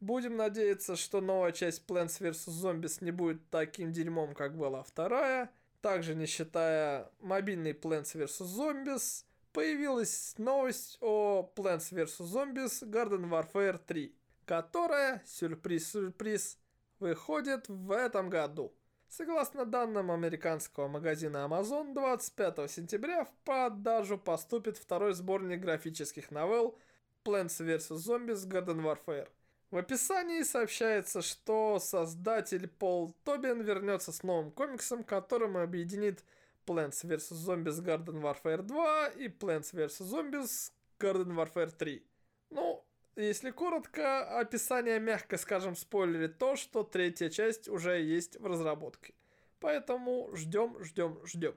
Будем 0.00 0.36
надеяться, 0.36 0.96
что 0.96 1.22
новая 1.22 1.52
часть 1.52 1.82
Plants 1.88 2.20
vs. 2.20 2.50
Zombies 2.50 3.02
не 3.02 3.10
будет 3.10 3.40
таким 3.48 3.90
дерьмом, 3.90 4.34
как 4.34 4.54
была 4.54 4.82
вторая. 4.82 5.50
Также 5.80 6.14
не 6.14 6.26
считая 6.26 7.10
мобильный 7.20 7.72
Plants 7.72 8.14
vs. 8.14 8.42
Zombies, 8.42 9.24
появилась 9.54 10.34
новость 10.36 10.98
о 11.00 11.50
Plants 11.56 11.90
vs. 11.90 12.20
Zombies 12.20 12.82
Garden 12.82 13.30
Warfare 13.30 13.80
3 13.86 14.14
которая, 14.44 15.22
сюрприз-сюрприз, 15.26 16.58
выходит 16.98 17.68
в 17.68 17.90
этом 17.90 18.30
году. 18.30 18.72
Согласно 19.08 19.64
данным 19.64 20.10
американского 20.10 20.88
магазина 20.88 21.46
Amazon, 21.48 21.94
25 21.94 22.70
сентября 22.70 23.24
в 23.24 23.32
продажу 23.44 24.18
поступит 24.18 24.76
второй 24.76 25.14
сборник 25.14 25.60
графических 25.60 26.30
новелл 26.30 26.76
Plants 27.24 27.60
vs. 27.60 27.90
Zombies 27.90 28.48
Garden 28.48 28.82
Warfare. 28.82 29.28
В 29.70 29.76
описании 29.76 30.42
сообщается, 30.42 31.22
что 31.22 31.78
создатель 31.78 32.68
Пол 32.68 33.14
Тобин 33.24 33.60
вернется 33.62 34.12
с 34.12 34.22
новым 34.22 34.50
комиксом, 34.50 35.04
которым 35.04 35.56
объединит 35.56 36.24
Plants 36.66 37.04
vs. 37.04 37.32
Zombies 37.32 37.84
Garden 37.84 38.20
Warfare 38.20 38.62
2 38.62 39.08
и 39.16 39.28
Plants 39.28 39.72
vs. 39.72 40.00
Zombies 40.00 40.72
Garden 40.98 41.34
Warfare 41.34 41.70
3. 41.70 42.06
Ну, 42.50 42.84
если 43.16 43.50
коротко, 43.50 44.38
описание, 44.38 44.98
мягко 44.98 45.36
скажем, 45.36 45.76
спойлерит 45.76 46.38
то, 46.38 46.56
что 46.56 46.82
третья 46.82 47.28
часть 47.28 47.68
уже 47.68 48.00
есть 48.00 48.38
в 48.38 48.46
разработке. 48.46 49.14
Поэтому 49.60 50.30
ждем, 50.34 50.82
ждем, 50.82 51.20
ждем. 51.24 51.56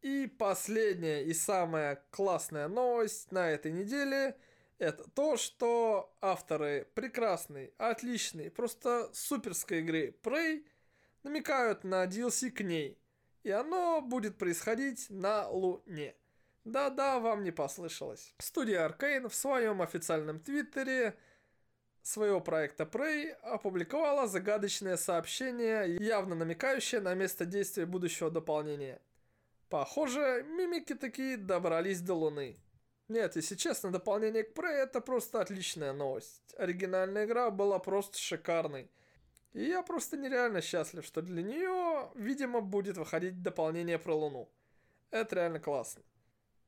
И 0.00 0.26
последняя 0.26 1.22
и 1.22 1.32
самая 1.32 2.02
классная 2.10 2.68
новость 2.68 3.30
на 3.30 3.50
этой 3.50 3.70
неделе 3.70 4.36
это 4.78 5.08
то, 5.10 5.36
что 5.36 6.12
авторы 6.20 6.88
прекрасной, 6.94 7.72
отличной, 7.78 8.50
просто 8.50 9.08
суперской 9.12 9.78
игры 9.78 10.12
Prey 10.24 10.64
намекают 11.22 11.84
на 11.84 12.04
DLC 12.06 12.50
к 12.50 12.62
ней. 12.62 12.98
И 13.44 13.50
оно 13.50 14.00
будет 14.00 14.38
происходить 14.38 15.06
на 15.08 15.48
Луне. 15.48 16.16
Да-да, 16.64 17.18
вам 17.18 17.42
не 17.42 17.50
послышалось. 17.50 18.34
Студия 18.38 18.86
Arkane 18.88 19.28
в 19.28 19.34
своем 19.34 19.82
официальном 19.82 20.38
твиттере 20.38 21.16
своего 22.02 22.40
проекта 22.40 22.84
Prey 22.84 23.30
опубликовала 23.42 24.26
загадочное 24.26 24.96
сообщение, 24.96 25.96
явно 25.96 26.34
намекающее 26.34 27.00
на 27.00 27.14
место 27.14 27.46
действия 27.46 27.86
будущего 27.86 28.30
дополнения. 28.30 29.00
Похоже, 29.68 30.44
мимики 30.46 30.94
такие 30.94 31.36
добрались 31.36 32.00
до 32.00 32.14
Луны. 32.14 32.56
Нет, 33.08 33.36
если 33.36 33.56
честно, 33.56 33.90
дополнение 33.90 34.44
к 34.44 34.56
Prey 34.56 34.72
это 34.72 35.00
просто 35.00 35.40
отличная 35.40 35.92
новость. 35.92 36.54
Оригинальная 36.56 37.24
игра 37.24 37.50
была 37.50 37.78
просто 37.78 38.18
шикарной. 38.18 38.90
И 39.52 39.64
я 39.64 39.82
просто 39.82 40.16
нереально 40.16 40.62
счастлив, 40.62 41.04
что 41.04 41.22
для 41.22 41.42
нее, 41.42 42.10
видимо, 42.14 42.60
будет 42.60 42.96
выходить 42.96 43.42
дополнение 43.42 43.98
про 43.98 44.14
Луну. 44.14 44.48
Это 45.10 45.36
реально 45.36 45.60
классно. 45.60 46.02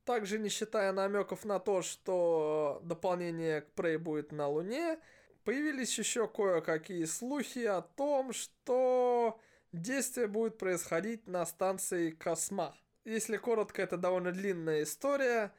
Также 0.05 0.39
не 0.39 0.51
считая 0.51 0.93
намеков 0.93 1.47
на 1.47 1.59
то, 1.59 1.81
что 1.81 2.81
дополнение 2.85 3.63
к 3.63 3.69
Prey 3.75 3.97
будет 3.97 4.33
на 4.33 4.49
Луне, 4.49 4.99
появились 5.45 5.99
еще 5.99 6.29
кое-какие 6.29 7.05
слухи 7.07 7.65
о 7.65 7.81
том, 7.81 8.35
что 8.35 9.41
действие 9.73 10.27
будет 10.27 10.59
происходить 10.59 11.27
на 11.27 11.47
станции 11.47 12.11
Косма. 12.11 12.77
Если 13.05 13.39
коротко, 13.39 13.81
это 13.81 13.97
довольно 13.97 14.31
длинная 14.31 14.83
история. 14.83 15.55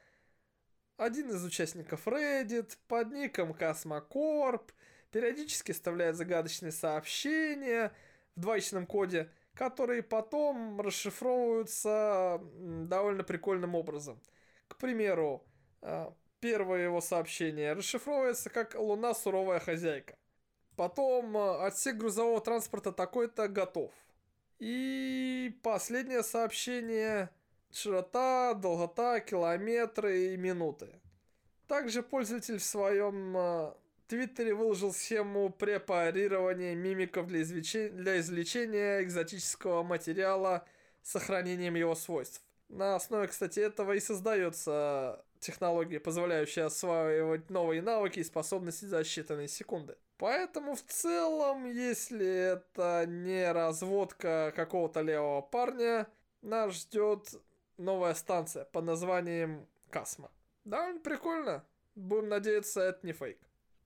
Один 0.96 1.30
из 1.30 1.44
участников 1.44 2.06
Reddit 2.06 2.78
под 2.86 3.12
ником 3.12 3.52
Космокорп 3.52 4.70
периодически 5.10 5.72
вставляет 5.72 6.14
загадочные 6.14 6.72
сообщения 6.72 7.92
в 8.36 8.40
двоичном 8.40 8.86
коде, 8.86 9.28
которые 9.54 10.04
потом 10.04 10.80
расшифровываются 10.80 12.40
довольно 12.54 13.24
прикольным 13.24 13.74
образом– 13.74 14.22
к 14.76 14.78
примеру, 14.78 15.42
а, 15.80 16.12
первое 16.40 16.84
его 16.84 17.00
сообщение 17.00 17.72
расшифровывается 17.72 18.50
как 18.50 18.74
«Луна 18.74 19.14
суровая 19.14 19.58
хозяйка». 19.58 20.16
Потом 20.76 21.34
а, 21.34 21.66
отсек 21.66 21.96
грузового 21.96 22.42
транспорта 22.42 22.92
такой-то 22.92 23.48
готов. 23.48 23.90
И 24.58 25.58
последнее 25.62 26.22
сообщение 26.22 27.30
широта, 27.72 28.52
долгота, 28.52 29.20
километры 29.20 30.34
и 30.34 30.36
минуты. 30.36 31.00
Также 31.68 32.02
пользователь 32.02 32.58
в 32.58 32.64
своем 32.64 33.34
а, 33.34 33.76
твиттере 34.06 34.52
выложил 34.52 34.92
схему 34.92 35.48
препарирования 35.48 36.74
мимиков 36.74 37.28
для 37.28 37.40
извлечения 37.40 39.02
экзотического 39.02 39.82
материала 39.82 40.66
с 41.02 41.12
сохранением 41.12 41.76
его 41.76 41.94
свойств. 41.94 42.45
На 42.68 42.96
основе, 42.96 43.28
кстати, 43.28 43.60
этого 43.60 43.92
и 43.92 44.00
создается 44.00 45.24
технология, 45.40 46.00
позволяющая 46.00 46.64
осваивать 46.64 47.50
новые 47.50 47.82
навыки 47.82 48.18
и 48.18 48.24
способности 48.24 48.86
за 48.86 49.00
считанные 49.00 49.48
секунды. 49.48 49.96
Поэтому 50.18 50.74
в 50.74 50.82
целом, 50.82 51.66
если 51.66 52.26
это 52.26 53.04
не 53.06 53.52
разводка 53.52 54.52
какого-то 54.56 55.02
левого 55.02 55.42
парня, 55.42 56.08
нас 56.42 56.74
ждет 56.74 57.34
новая 57.76 58.14
станция 58.14 58.64
под 58.64 58.84
названием 58.84 59.66
Касма. 59.90 60.30
Довольно 60.64 61.00
прикольно. 61.00 61.64
Будем 61.94 62.28
надеяться, 62.28 62.80
это 62.80 63.06
не 63.06 63.12
фейк. 63.12 63.38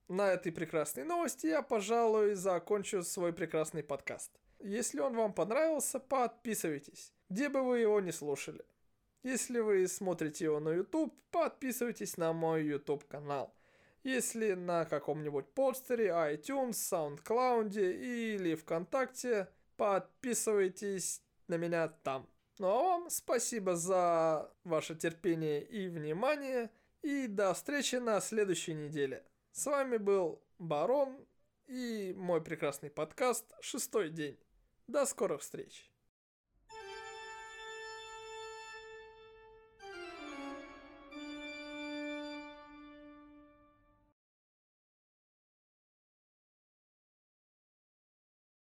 На 0.08 0.32
этой 0.32 0.50
прекрасной 0.50 1.04
новости 1.04 1.46
я, 1.46 1.62
пожалуй, 1.62 2.34
закончу 2.34 3.02
свой 3.02 3.32
прекрасный 3.32 3.82
подкаст. 3.82 4.30
Если 4.58 5.00
он 5.00 5.14
вам 5.14 5.32
понравился, 5.32 6.00
подписывайтесь, 6.00 7.12
где 7.30 7.48
бы 7.48 7.62
вы 7.62 7.78
его 7.78 8.00
не 8.00 8.12
слушали. 8.12 8.64
Если 9.22 9.60
вы 9.60 9.86
смотрите 9.86 10.44
его 10.44 10.60
на 10.60 10.70
YouTube, 10.70 11.14
подписывайтесь 11.30 12.16
на 12.16 12.32
мой 12.32 12.64
YouTube 12.64 13.06
канал. 13.06 13.54
Если 14.02 14.54
на 14.54 14.84
каком-нибудь 14.84 15.48
постере, 15.52 16.08
iTunes, 16.08 16.72
SoundCloud 16.72 17.72
или 17.72 18.54
ВКонтакте, 18.54 19.48
подписывайтесь 19.76 21.22
на 21.48 21.56
меня 21.56 21.88
там. 21.88 22.28
Ну 22.58 22.68
а 22.68 22.82
вам 22.82 23.10
спасибо 23.10 23.76
за 23.76 24.50
ваше 24.64 24.94
терпение 24.94 25.62
и 25.62 25.88
внимание. 25.88 26.70
И 27.02 27.26
до 27.26 27.54
встречи 27.54 27.96
на 27.96 28.20
следующей 28.20 28.74
неделе. 28.74 29.24
С 29.52 29.66
вами 29.66 29.96
был 29.96 30.42
Барон 30.58 31.16
и 31.66 32.14
мой 32.16 32.42
прекрасный 32.42 32.90
подкаст 32.90 33.46
«Шестой 33.60 34.10
день». 34.10 34.38
До 34.86 35.06
скорых 35.06 35.40
встреч! 35.40 35.89